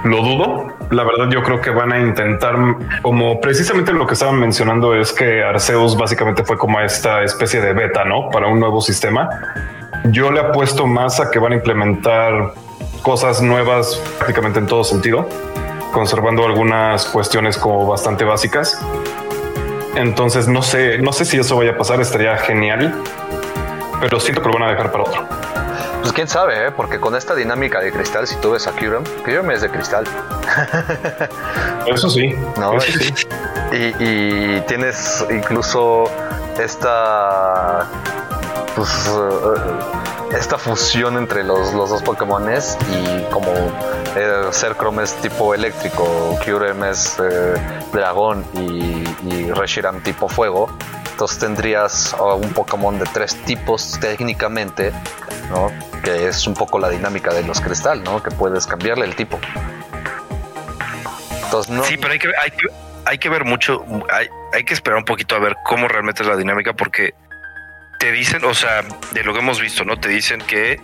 [0.04, 2.56] Lo dudo, la verdad yo creo que van a intentar,
[3.02, 7.72] como precisamente lo que estaban mencionando es que Arceus básicamente fue como esta especie de
[7.72, 8.30] beta, ¿no?
[8.30, 9.28] Para un nuevo sistema.
[10.04, 12.52] Yo le apuesto más a que van a implementar
[13.02, 15.28] cosas nuevas prácticamente en todo sentido,
[15.92, 18.80] conservando algunas cuestiones como bastante básicas.
[19.96, 22.94] Entonces no sé, no sé si eso vaya a pasar, estaría genial,
[24.00, 25.53] pero siento que lo van a dejar para otro.
[26.04, 26.70] Pues quién sabe, ¿eh?
[26.70, 30.04] porque con esta dinámica de cristal, si tú ves a Kyurem, Kyurem es de cristal.
[31.86, 32.34] Eso sí.
[32.58, 32.74] ¿No?
[32.74, 33.14] Eso sí.
[33.72, 34.64] Y, y,
[35.30, 36.04] incluso
[36.58, 37.88] esta.
[38.76, 38.90] Pues.
[39.08, 43.52] Eh, esta fusión entre los, los dos Pokémones y como
[44.16, 47.54] eh, Sercrom es tipo eléctrico, Kyurem es eh,
[47.92, 50.68] dragón y, y Reshiram tipo fuego,
[51.14, 54.92] entonces tendrías un Pokémon de tres tipos técnicamente,
[55.50, 55.70] ¿no?
[56.02, 58.22] Que es un poco la dinámica de los cristal, ¿no?
[58.22, 59.38] Que puedes cambiarle el tipo.
[61.44, 61.84] Entonces, no...
[61.84, 62.66] Sí, pero hay que, hay que,
[63.04, 66.28] hay que ver mucho, hay, hay que esperar un poquito a ver cómo realmente es
[66.28, 67.14] la dinámica, porque
[67.98, 68.82] te dicen, o sea,
[69.12, 69.98] de lo que hemos visto, ¿no?
[69.98, 70.80] Te dicen que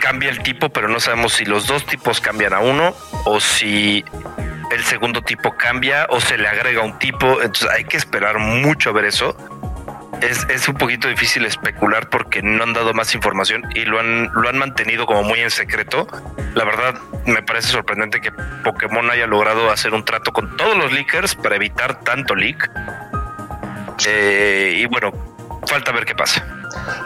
[0.00, 4.04] cambia el tipo, pero no sabemos si los dos tipos cambian a uno o si
[4.72, 7.40] el segundo tipo cambia o se le agrega un tipo.
[7.40, 9.36] Entonces hay que esperar mucho a ver eso.
[10.22, 14.30] Es, es, un poquito difícil especular porque no han dado más información y lo han,
[14.32, 16.06] lo han mantenido como muy en secreto.
[16.54, 16.94] La verdad,
[17.26, 18.30] me parece sorprendente que
[18.62, 22.70] Pokémon haya logrado hacer un trato con todos los leakers para evitar tanto leak.
[24.06, 25.12] Eh, y bueno,
[25.66, 26.46] falta ver qué pasa.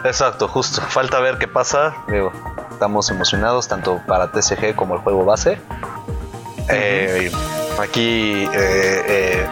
[0.03, 0.81] Exacto, justo.
[0.81, 1.95] Falta ver qué pasa.
[2.07, 2.31] Digo,
[2.71, 5.57] estamos emocionados tanto para TCG como el juego base.
[6.69, 7.31] Eh,
[7.79, 9.47] aquí eh, eh,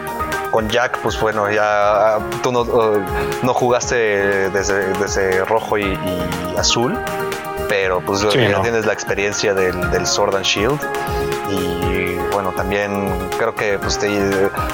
[0.56, 2.64] con Jack, pues bueno, ya tú no,
[3.42, 5.98] no jugaste desde, rojo y,
[6.56, 6.98] azul,
[7.68, 10.80] pero pues ya tienes la experiencia del, del, Sword and Shield.
[11.50, 14.00] Y bueno, también creo que pues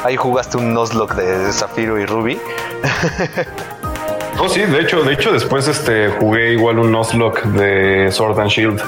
[0.05, 2.41] ahí jugaste un Nuzlocke de Zafiro y Ruby.
[4.41, 8.49] Oh, sí, de hecho, de hecho, después este jugué igual un Nuzlocke de Sword and
[8.49, 8.83] Shield.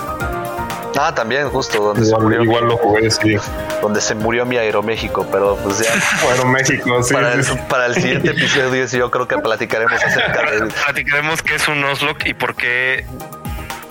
[0.98, 2.42] Ah, también, justo donde igual, se murió.
[2.42, 3.36] Igual lo jugué, sí.
[3.82, 5.92] Donde se murió mi Aeroméxico, pero pues ya.
[6.30, 7.14] Aeroméxico, sí.
[7.14, 10.66] Para el, para el siguiente episodio, yo creo que platicaremos acerca de.
[10.66, 13.04] Platicaremos qué es un Nuzlocke y por qué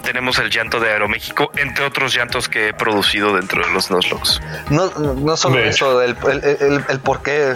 [0.04, 4.42] tenemos el llanto de Aeroméxico, entre otros llantos que he producido dentro de los Nuzlocks.
[4.70, 7.56] No, no solo eso, el, el, el, por qué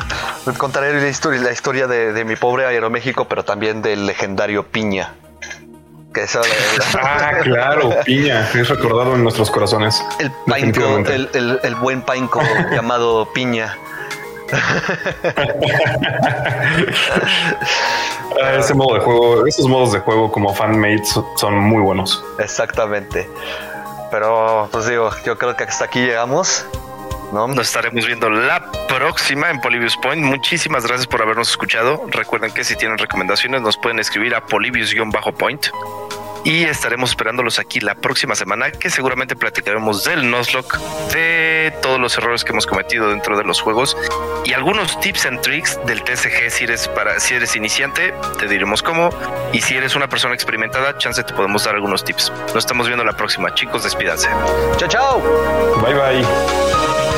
[0.57, 5.13] contaré la historia, la historia de, de mi pobre Aeroméxico, pero también del legendario Piña.
[6.17, 6.35] Que es
[6.95, 10.03] ah, claro, Piña, es recordado en nuestros corazones.
[10.17, 12.41] El Painco, el, el, buen Painco
[12.71, 13.77] llamado Piña.
[18.43, 22.23] Ah, ese modo de juego, esos modos de juego como fanmates son muy buenos.
[22.37, 23.27] Exactamente.
[24.11, 26.65] Pero pues digo, yo creo que hasta aquí llegamos.
[27.31, 27.47] ¿no?
[27.47, 30.23] Nos estaremos viendo la próxima en Polybius Point.
[30.23, 32.03] Muchísimas gracias por habernos escuchado.
[32.09, 35.67] Recuerden que si tienen recomendaciones nos pueden escribir a Polybius-point
[36.47, 40.77] y estaremos esperándolos aquí la próxima semana que seguramente platicaremos del Nuzlocke,
[41.11, 43.97] de todos los errores que hemos cometido dentro de los juegos
[44.45, 48.81] y algunos tips and tricks del TCG si eres para si eres iniciante, te diremos
[48.81, 49.09] cómo
[49.51, 52.31] y si eres una persona experimentada, chance te podemos dar algunos tips.
[52.53, 54.29] Nos estamos viendo la próxima, chicos, despídanse.
[54.77, 55.81] Chao, chao.
[55.81, 57.16] Bye bye.